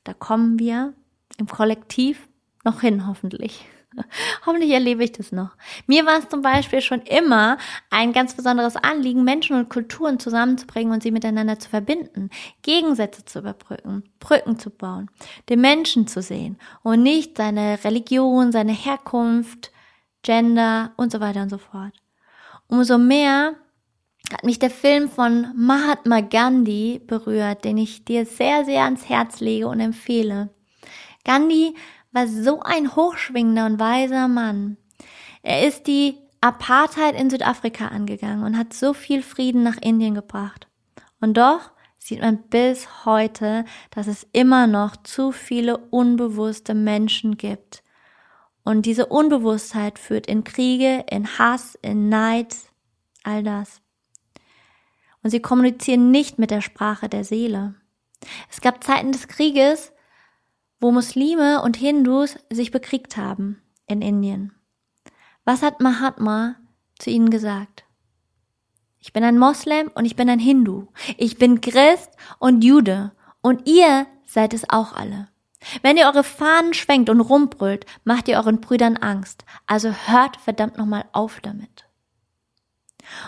Da 0.04 0.14
kommen 0.14 0.60
wir 0.60 0.94
im 1.40 1.48
Kollektiv 1.48 2.30
noch 2.64 2.82
hin, 2.82 3.08
hoffentlich. 3.08 3.66
Hoffentlich 4.46 4.72
erlebe 4.72 5.04
ich 5.04 5.12
das 5.12 5.32
noch. 5.32 5.52
Mir 5.88 6.06
war 6.06 6.20
es 6.20 6.30
zum 6.30 6.42
Beispiel 6.42 6.82
schon 6.82 7.02
immer 7.02 7.58
ein 7.90 8.14
ganz 8.14 8.36
besonderes 8.36 8.76
Anliegen, 8.76 9.24
Menschen 9.24 9.56
und 9.56 9.70
Kulturen 9.70 10.20
zusammenzubringen 10.20 10.94
und 10.94 11.04
sie 11.04 11.12
miteinander 11.12 11.60
zu 11.60 11.70
verbinden, 11.70 12.30
Gegensätze 12.62 13.26
zu 13.26 13.40
überbrücken, 13.40 14.04
Brücken 14.20 14.60
zu 14.60 14.70
bauen, 14.70 15.10
den 15.50 15.62
Menschen 15.62 16.08
zu 16.08 16.22
sehen 16.22 16.58
und 16.84 17.04
nicht 17.04 17.38
seine 17.38 17.84
Religion, 17.84 18.52
seine 18.52 18.74
Herkunft, 18.74 19.72
Gender 20.24 20.92
und 20.98 21.12
so 21.12 21.20
weiter 21.20 21.42
und 21.42 21.50
so 21.50 21.58
fort. 21.58 21.94
Umso 22.68 22.98
mehr 22.98 23.56
hat 24.32 24.44
mich 24.44 24.60
der 24.60 24.70
Film 24.70 25.10
von 25.10 25.54
Mahatma 25.56 26.20
Gandhi 26.20 27.02
berührt, 27.06 27.64
den 27.64 27.78
ich 27.78 28.04
dir 28.04 28.26
sehr, 28.26 28.66
sehr 28.66 28.84
ans 28.84 29.08
Herz 29.08 29.40
lege 29.40 29.68
und 29.68 29.80
empfehle. 29.80 30.50
Gandhi 31.24 31.76
war 32.12 32.28
so 32.28 32.62
ein 32.62 32.96
hochschwingender 32.96 33.66
und 33.66 33.80
weiser 33.80 34.28
Mann. 34.28 34.78
Er 35.44 35.68
ist 35.68 35.88
die 35.88 36.18
Apartheid 36.42 37.20
in 37.20 37.30
Südafrika 37.30 37.88
angegangen 37.88 38.44
und 38.44 38.58
hat 38.58 38.74
so 38.74 38.94
viel 38.94 39.22
Frieden 39.22 39.64
nach 39.64 39.78
Indien 39.78 40.16
gebracht. 40.16 40.68
Und 41.20 41.38
doch 41.38 41.72
sieht 41.98 42.22
man 42.22 42.38
bis 42.50 43.06
heute, 43.06 43.66
dass 43.92 44.08
es 44.08 44.28
immer 44.32 44.68
noch 44.68 44.96
zu 44.98 45.32
viele 45.32 45.78
unbewusste 45.78 46.74
Menschen 46.74 47.38
gibt. 47.38 47.84
Und 48.64 48.86
diese 48.86 49.08
Unbewusstheit 49.08 49.98
führt 50.00 50.28
in 50.28 50.44
Kriege, 50.44 51.06
in 51.10 51.38
Hass, 51.38 51.78
in 51.82 52.10
Neid, 52.10 52.56
all 53.24 53.44
das. 53.44 53.82
Und 55.24 55.32
sie 55.32 55.42
kommunizieren 55.42 56.12
nicht 56.12 56.40
mit 56.40 56.52
der 56.52 56.62
Sprache 56.62 57.10
der 57.10 57.24
Seele. 57.24 57.76
Es 58.50 58.62
gab 58.62 58.84
Zeiten 58.84 59.12
des 59.12 59.28
Krieges, 59.28 59.92
wo 60.80 60.92
Muslime 60.92 61.62
und 61.62 61.78
Hindus 61.78 62.38
sich 62.50 62.72
bekriegt 62.72 63.18
haben 63.18 63.62
in 63.88 64.02
Indien. 64.02 64.54
Was 65.46 65.62
hat 65.62 65.82
Mahatma 65.82 66.56
zu 67.00 67.10
ihnen 67.10 67.30
gesagt? 67.30 67.86
Ich 69.00 69.14
bin 69.14 69.24
ein 69.24 69.40
Moslem 69.40 69.90
und 69.96 70.06
ich 70.06 70.16
bin 70.16 70.30
ein 70.30 70.40
Hindu. 70.40 70.88
Ich 71.18 71.38
bin 71.38 71.62
Christ 71.62 72.12
und 72.40 72.64
Jude. 72.64 73.12
Und 73.42 73.68
ihr 73.68 74.08
seid 74.26 74.54
es 74.54 74.70
auch 74.70 74.94
alle. 74.94 75.30
Wenn 75.82 75.98
ihr 75.98 76.06
eure 76.06 76.24
Fahnen 76.24 76.74
schwenkt 76.74 77.10
und 77.10 77.22
rumbrüllt, 77.22 77.86
macht 78.04 78.28
ihr 78.28 78.38
euren 78.38 78.60
Brüdern 78.60 78.98
Angst. 78.98 79.46
Also 79.66 79.92
hört 79.92 80.38
verdammt 80.38 80.78
nochmal 80.78 81.06
auf 81.14 81.40
damit. 81.42 81.86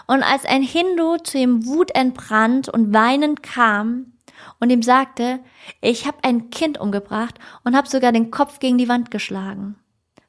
Und 0.08 0.24
als 0.24 0.46
ein 0.46 0.62
Hindu 0.62 1.18
zu 1.18 1.38
ihm 1.38 1.66
wutentbrannt 1.66 2.70
und 2.70 2.94
weinend 2.94 3.44
kam, 3.44 4.14
und 4.60 4.70
ihm 4.70 4.82
sagte, 4.82 5.40
ich 5.82 6.08
habe 6.08 6.24
ein 6.24 6.50
Kind 6.50 6.80
umgebracht 6.80 7.40
und 7.64 7.76
habe 7.76 7.90
sogar 7.90 8.12
den 8.12 8.32
Kopf 8.32 8.60
gegen 8.60 8.78
die 8.78 8.90
Wand 8.90 9.12
geschlagen. 9.12 9.76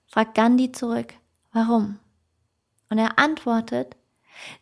Fragt 0.06 0.34
Gandhi 0.34 0.72
zurück, 0.72 1.14
warum? 1.52 1.98
Und 2.88 2.98
er 2.98 3.18
antwortet, 3.18 3.96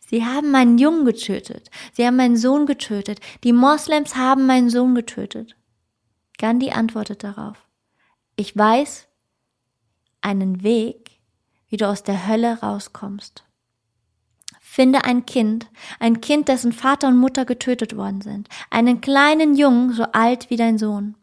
Sie 0.00 0.24
haben 0.24 0.50
meinen 0.50 0.78
Jungen 0.78 1.04
getötet, 1.04 1.70
sie 1.92 2.06
haben 2.06 2.16
meinen 2.16 2.36
Sohn 2.36 2.66
getötet, 2.66 3.20
die 3.44 3.52
Moslems 3.52 4.16
haben 4.16 4.46
meinen 4.46 4.70
Sohn 4.70 4.94
getötet. 4.94 5.56
Gandhi 6.38 6.70
antwortet 6.70 7.24
darauf, 7.24 7.66
ich 8.36 8.56
weiß 8.56 9.08
einen 10.20 10.62
Weg, 10.62 11.20
wie 11.68 11.76
du 11.76 11.88
aus 11.88 12.02
der 12.02 12.26
Hölle 12.26 12.60
rauskommst. 12.60 13.44
Finde 14.78 15.02
ein 15.02 15.26
Kind, 15.26 15.68
ein 15.98 16.20
Kind, 16.20 16.46
dessen 16.46 16.72
Vater 16.72 17.08
und 17.08 17.16
Mutter 17.16 17.44
getötet 17.44 17.96
worden 17.96 18.20
sind, 18.20 18.48
einen 18.70 19.00
kleinen 19.00 19.56
Jungen, 19.56 19.92
so 19.92 20.04
alt 20.12 20.50
wie 20.50 20.56
dein 20.56 20.78
Sohn, 20.78 21.16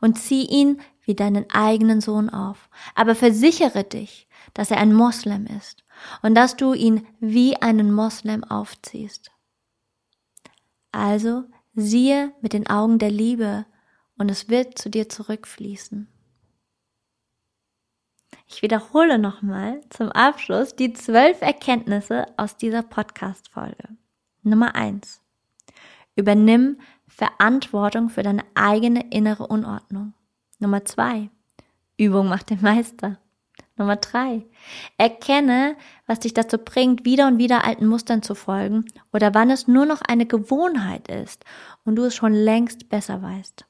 und 0.00 0.18
zieh 0.18 0.46
ihn 0.46 0.80
wie 1.04 1.14
deinen 1.14 1.44
eigenen 1.50 2.00
Sohn 2.00 2.30
auf. 2.30 2.70
Aber 2.94 3.14
versichere 3.14 3.84
dich, 3.84 4.28
dass 4.54 4.70
er 4.70 4.78
ein 4.78 4.94
Moslem 4.94 5.46
ist 5.46 5.84
und 6.22 6.34
dass 6.34 6.56
du 6.56 6.72
ihn 6.72 7.06
wie 7.20 7.60
einen 7.60 7.92
Moslem 7.92 8.44
aufziehst. 8.44 9.30
Also 10.90 11.44
Siehe 11.74 12.32
mit 12.40 12.54
den 12.54 12.66
Augen 12.66 12.98
der 12.98 13.10
Liebe 13.10 13.66
und 14.16 14.30
es 14.30 14.48
wird 14.48 14.78
zu 14.78 14.88
dir 14.88 15.10
zurückfließen. 15.10 16.08
Ich 18.52 18.62
wiederhole 18.62 19.20
nochmal 19.20 19.80
zum 19.90 20.10
Abschluss 20.10 20.74
die 20.74 20.92
zwölf 20.92 21.40
Erkenntnisse 21.40 22.26
aus 22.36 22.56
dieser 22.56 22.82
Podcast-Folge. 22.82 23.88
Nummer 24.42 24.74
eins: 24.74 25.22
Übernimm 26.16 26.80
Verantwortung 27.06 28.08
für 28.08 28.24
deine 28.24 28.42
eigene 28.56 29.08
innere 29.12 29.46
Unordnung. 29.46 30.14
Nummer 30.58 30.84
zwei: 30.84 31.30
Übung 31.96 32.28
macht 32.28 32.50
den 32.50 32.60
Meister. 32.60 33.18
Nummer 33.76 33.96
drei. 33.96 34.44
Erkenne, 34.98 35.76
was 36.06 36.18
dich 36.18 36.34
dazu 36.34 36.58
bringt, 36.58 37.04
wieder 37.04 37.28
und 37.28 37.38
wieder 37.38 37.64
alten 37.64 37.86
Mustern 37.86 38.20
zu 38.20 38.34
folgen 38.34 38.84
oder 39.12 39.32
wann 39.32 39.50
es 39.50 39.68
nur 39.68 39.86
noch 39.86 40.02
eine 40.02 40.26
Gewohnheit 40.26 41.06
ist 41.06 41.44
und 41.84 41.94
du 41.94 42.02
es 42.02 42.16
schon 42.16 42.32
längst 42.32 42.88
besser 42.88 43.22
weißt. 43.22 43.64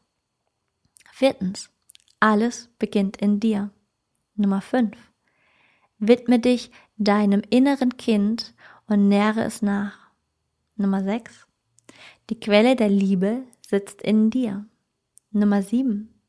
Viertens. 1.13 1.71
Alles 2.19 2.71
beginnt 2.79 3.19
in 3.19 3.41
dir. 3.41 3.71
Nummer 4.41 4.61
fünf. 4.61 4.97
Widme 5.99 6.39
dich 6.39 6.71
deinem 6.97 7.43
inneren 7.51 7.97
Kind 7.97 8.55
und 8.87 9.09
nähre 9.09 9.45
es 9.45 9.63
nach. 9.63 9.99
Nummer 10.77 11.05
sechs. 11.05 11.47
Die 12.31 12.41
Quelle 12.41 12.75
der 12.75 12.89
Liebe 12.89 13.43
sitzt 13.69 14.03
in 14.03 14.31
dir. 14.31 14.65
Nummer 15.31 15.63
sieben. 15.63 16.21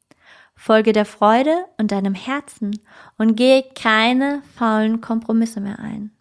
Folge 0.55 0.93
der 0.93 1.05
Freude 1.05 1.65
und 1.77 1.91
deinem 1.91 2.13
Herzen 2.13 2.79
und 3.17 3.35
gehe 3.35 3.63
keine 3.73 4.43
faulen 4.55 5.01
Kompromisse 5.01 5.59
mehr 5.59 5.79
ein. 5.79 6.11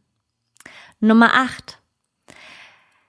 Nummer 1.01 1.35
8. 1.35 1.79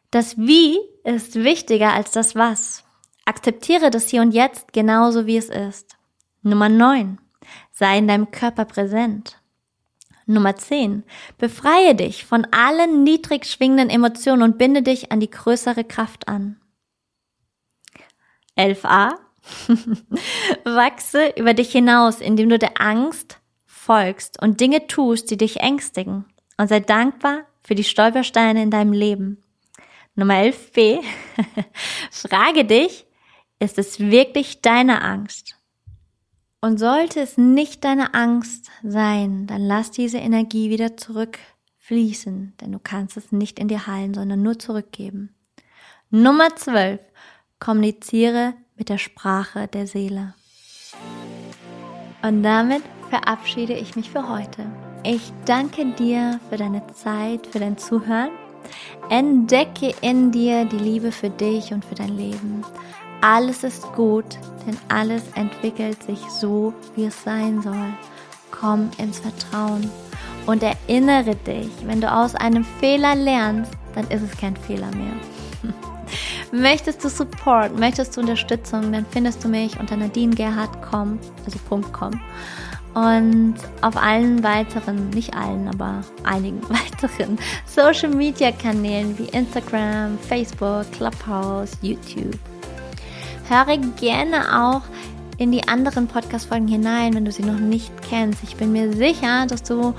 Das 0.10 0.38
Wie 0.38 0.78
ist 1.06 1.36
wichtiger 1.36 1.94
als 1.94 2.12
das 2.12 2.36
Was. 2.36 2.84
Akzeptiere 3.24 3.92
das 3.92 4.10
Hier 4.10 4.22
und 4.22 4.32
Jetzt 4.32 4.74
genauso 4.74 5.26
wie 5.26 5.38
es 5.38 5.50
ist. 5.50 5.96
Nummer 6.42 6.68
9. 6.68 7.18
Sei 7.82 7.98
in 7.98 8.08
deinem 8.08 8.30
Körper 8.30 8.66
präsent. 8.66 9.42
Nummer 10.28 10.56
10. 10.56 11.04
Befreie 11.40 11.96
dich 11.96 12.26
von 12.26 12.46
allen 12.52 13.02
niedrig 13.02 13.48
schwingenden 13.48 13.90
Emotionen 13.90 14.44
und 14.44 14.60
binde 14.60 14.84
dich 14.84 15.12
an 15.12 15.20
die 15.20 15.32
größere 15.32 15.84
Kraft 15.84 16.28
an. 16.28 16.62
11a. 18.56 19.14
Wachse 20.64 21.34
über 21.36 21.56
dich 21.56 21.72
hinaus, 21.72 22.22
indem 22.22 22.50
du 22.50 22.60
der 22.60 22.80
Angst 22.80 23.40
folgst 23.66 24.40
und 24.40 24.62
Dinge 24.62 24.86
tust, 24.86 25.32
die 25.32 25.38
dich 25.38 25.62
ängstigen. 25.62 26.26
Und 26.58 26.68
sei 26.68 26.82
dankbar 26.82 27.48
für 27.64 27.74
die 27.74 27.84
Stolpersteine 27.84 28.62
in 28.62 28.70
deinem 28.70 28.94
Leben. 28.94 29.44
Nummer 30.14 30.36
11b. 30.36 31.00
Frage 32.12 32.64
dich, 32.64 33.08
ist 33.58 33.80
es 33.80 34.00
wirklich 34.00 34.62
deine 34.62 35.02
Angst? 35.02 35.56
Und 36.64 36.78
sollte 36.78 37.20
es 37.20 37.40
nicht 37.40 37.84
deine 37.84 38.14
Angst 38.14 38.70
sein, 38.84 39.48
dann 39.48 39.62
lass 39.62 39.90
diese 39.90 40.20
Energie 40.20 40.70
wieder 40.70 40.96
zurückfließen, 40.96 42.54
denn 42.62 42.72
du 42.72 42.78
kannst 42.78 43.18
es 43.18 43.32
nicht 43.32 43.58
in 43.58 43.68
dir 43.68 43.88
heilen, 43.88 44.14
sondern 44.14 44.44
nur 44.44 44.60
zurückgeben. 44.60 45.36
Nummer 46.12 46.56
12. 46.56 47.00
Kommuniziere 47.60 48.54
mit 48.76 48.90
der 48.90 49.00
Sprache 49.00 49.68
der 49.70 49.88
Seele. 49.88 50.36
Und 52.22 52.44
damit 52.44 52.84
verabschiede 53.10 53.74
ich 53.74 53.96
mich 53.96 54.12
für 54.12 54.30
heute. 54.30 54.68
Ich 55.04 55.34
danke 55.46 55.84
dir 55.94 56.40
für 56.52 56.58
deine 56.58 56.86
Zeit, 56.94 57.48
für 57.48 57.60
dein 57.60 57.80
Zuhören. 57.80 58.30
Entdecke 59.10 59.96
in 60.02 60.32
dir 60.32 60.66
die 60.66 60.78
Liebe 60.78 61.12
für 61.12 61.32
dich 61.32 61.74
und 61.74 61.84
für 61.84 61.96
dein 61.96 62.16
Leben. 62.16 62.64
Alles 63.22 63.64
ist 63.64 63.84
gut, 63.94 64.26
denn 64.66 64.78
alles 64.88 65.22
entwickelt 65.36 66.02
sich 66.04 66.20
so, 66.40 66.74
wie 66.96 67.06
es 67.06 67.24
sein 67.24 67.62
soll. 67.62 67.94
Komm 68.50 68.90
ins 68.98 69.20
Vertrauen 69.20 69.90
und 70.48 70.64
erinnere 70.64 71.36
dich, 71.36 71.70
wenn 71.86 72.02
du 72.02 72.12
aus 72.12 72.34
einem 72.34 72.66
Fehler 72.80 73.16
lernst, 73.16 73.72
dann 73.94 74.08
ist 74.08 74.24
es 74.24 74.38
kein 74.38 74.56
Fehler 74.56 74.90
mehr. 74.96 75.14
Möchtest 76.52 77.04
du 77.04 77.10
Support, 77.10 77.78
möchtest 77.80 78.18
du 78.18 78.22
Unterstützung, 78.22 78.92
dann 78.92 79.06
findest 79.12 79.44
du 79.44 79.48
mich 79.48 79.80
unter 79.80 79.96
nadinegerhard.com, 79.96 81.20
also 81.46 81.60
.com. 81.92 82.20
Und 82.94 83.56
auf 83.82 83.96
allen 83.96 84.44
weiteren, 84.44 85.12
nicht 85.12 85.34
allen, 85.34 85.70
aber 85.70 86.02
einigen 86.24 86.62
weiteren 86.70 87.38
Social 87.66 88.10
Media 88.10 88.52
Kanälen 88.52 89.18
wie 89.18 89.26
Instagram, 89.26 90.18
Facebook, 90.28 90.92
Clubhouse, 90.92 91.78
YouTube. 91.82 92.38
Höre 93.52 93.78
gerne 93.98 94.64
auch 94.64 94.84
in 95.38 95.52
die 95.52 95.68
anderen 95.68 96.08
Podcast-Folgen 96.08 96.70
hinein, 96.70 97.14
wenn 97.14 97.26
du 97.26 97.34
sie 97.34 97.44
noch 97.44 97.60
nicht 97.60 97.92
kennst. 98.02 98.42
Ich 98.44 98.56
bin 98.56 98.72
mir 98.72 98.94
sicher, 98.94 99.46
dass 99.46 99.62
du 99.62 99.94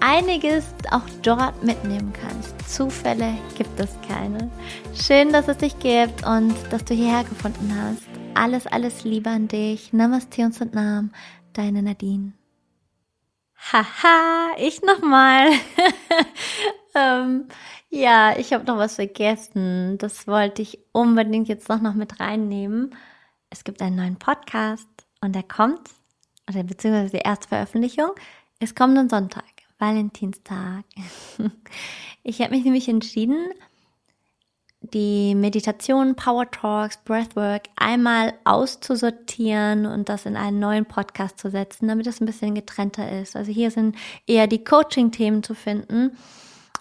einiges 0.00 0.64
auch 0.90 1.04
dort 1.22 1.62
mitnehmen 1.62 2.12
kannst. 2.12 2.56
Zufälle 2.68 3.38
gibt 3.56 3.78
es 3.78 3.90
keine. 4.08 4.50
Schön, 5.00 5.32
dass 5.32 5.46
es 5.46 5.58
dich 5.58 5.78
gibt 5.78 6.26
und 6.26 6.52
dass 6.70 6.84
du 6.86 6.94
hierher 6.94 7.22
gefunden 7.22 7.72
hast. 7.80 8.02
Alles, 8.34 8.66
alles 8.66 9.04
Liebe 9.04 9.30
an 9.30 9.46
dich. 9.46 9.92
Namaste 9.92 10.42
und 10.42 10.56
Sundnam, 10.56 11.12
deine 11.52 11.84
Nadine. 11.84 12.32
Haha, 13.72 14.56
ich 14.58 14.82
nochmal. 14.82 15.50
ähm, 16.98 17.48
ja, 17.90 18.36
ich 18.36 18.52
habe 18.52 18.64
noch 18.64 18.76
was 18.76 18.96
vergessen. 18.96 19.98
Das 19.98 20.26
wollte 20.26 20.62
ich 20.62 20.78
unbedingt 20.92 21.48
jetzt 21.48 21.68
noch, 21.68 21.80
noch 21.80 21.94
mit 21.94 22.20
reinnehmen. 22.20 22.94
Es 23.50 23.64
gibt 23.64 23.80
einen 23.80 23.96
neuen 23.96 24.16
Podcast 24.16 24.88
und 25.20 25.34
der 25.34 25.42
kommt, 25.42 25.90
oder 26.48 26.62
beziehungsweise 26.62 27.16
die 27.16 27.22
erste 27.24 27.48
Veröffentlichung, 27.48 28.10
es 28.60 28.74
kommt 28.74 28.98
am 28.98 29.08
Sonntag. 29.08 29.44
Valentinstag. 29.78 30.84
Ich 32.24 32.42
habe 32.42 32.54
mich 32.54 32.64
nämlich 32.64 32.88
entschieden, 32.90 33.48
die 34.80 35.34
Meditation, 35.34 36.14
Power 36.14 36.50
Talks, 36.50 36.98
Breathwork 36.98 37.68
einmal 37.76 38.34
auszusortieren 38.44 39.86
und 39.86 40.10
das 40.10 40.26
in 40.26 40.36
einen 40.36 40.58
neuen 40.58 40.84
Podcast 40.84 41.38
zu 41.38 41.48
setzen, 41.50 41.88
damit 41.88 42.06
es 42.06 42.20
ein 42.20 42.26
bisschen 42.26 42.54
getrennter 42.54 43.10
ist. 43.20 43.34
Also 43.34 43.50
hier 43.50 43.70
sind 43.70 43.96
eher 44.26 44.46
die 44.46 44.62
Coaching-Themen 44.62 45.42
zu 45.42 45.54
finden 45.54 46.18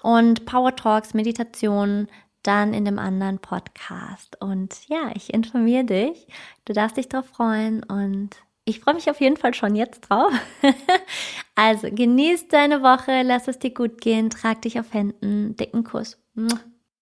und 0.02 0.46
Power 0.46 0.76
Talks, 0.76 1.14
Meditation 1.14 2.08
dann 2.44 2.74
in 2.74 2.86
dem 2.86 2.98
anderen 2.98 3.40
Podcast. 3.40 4.42
Und 4.42 4.88
ja, 4.88 5.12
ich 5.14 5.34
informiere 5.34 5.84
dich. 5.84 6.28
Du 6.66 6.74
darfst 6.74 6.98
dich 6.98 7.10
darauf 7.10 7.28
freuen 7.28 7.84
und 7.84 8.30
ich 8.64 8.80
freue 8.80 8.96
mich 8.96 9.10
auf 9.10 9.22
jeden 9.22 9.38
Fall 9.38 9.54
schon 9.54 9.76
jetzt 9.76 10.02
drauf. 10.02 10.32
also 11.56 11.90
genieß 11.90 12.48
deine 12.48 12.82
Woche, 12.82 13.22
lass 13.24 13.48
es 13.48 13.60
dir 13.60 13.74
gut 13.74 14.02
gehen, 14.02 14.30
trag 14.30 14.62
dich 14.62 14.80
auf 14.80 14.94
Händen, 14.94 15.56
dicken 15.56 15.84
Kuss. 15.84 16.18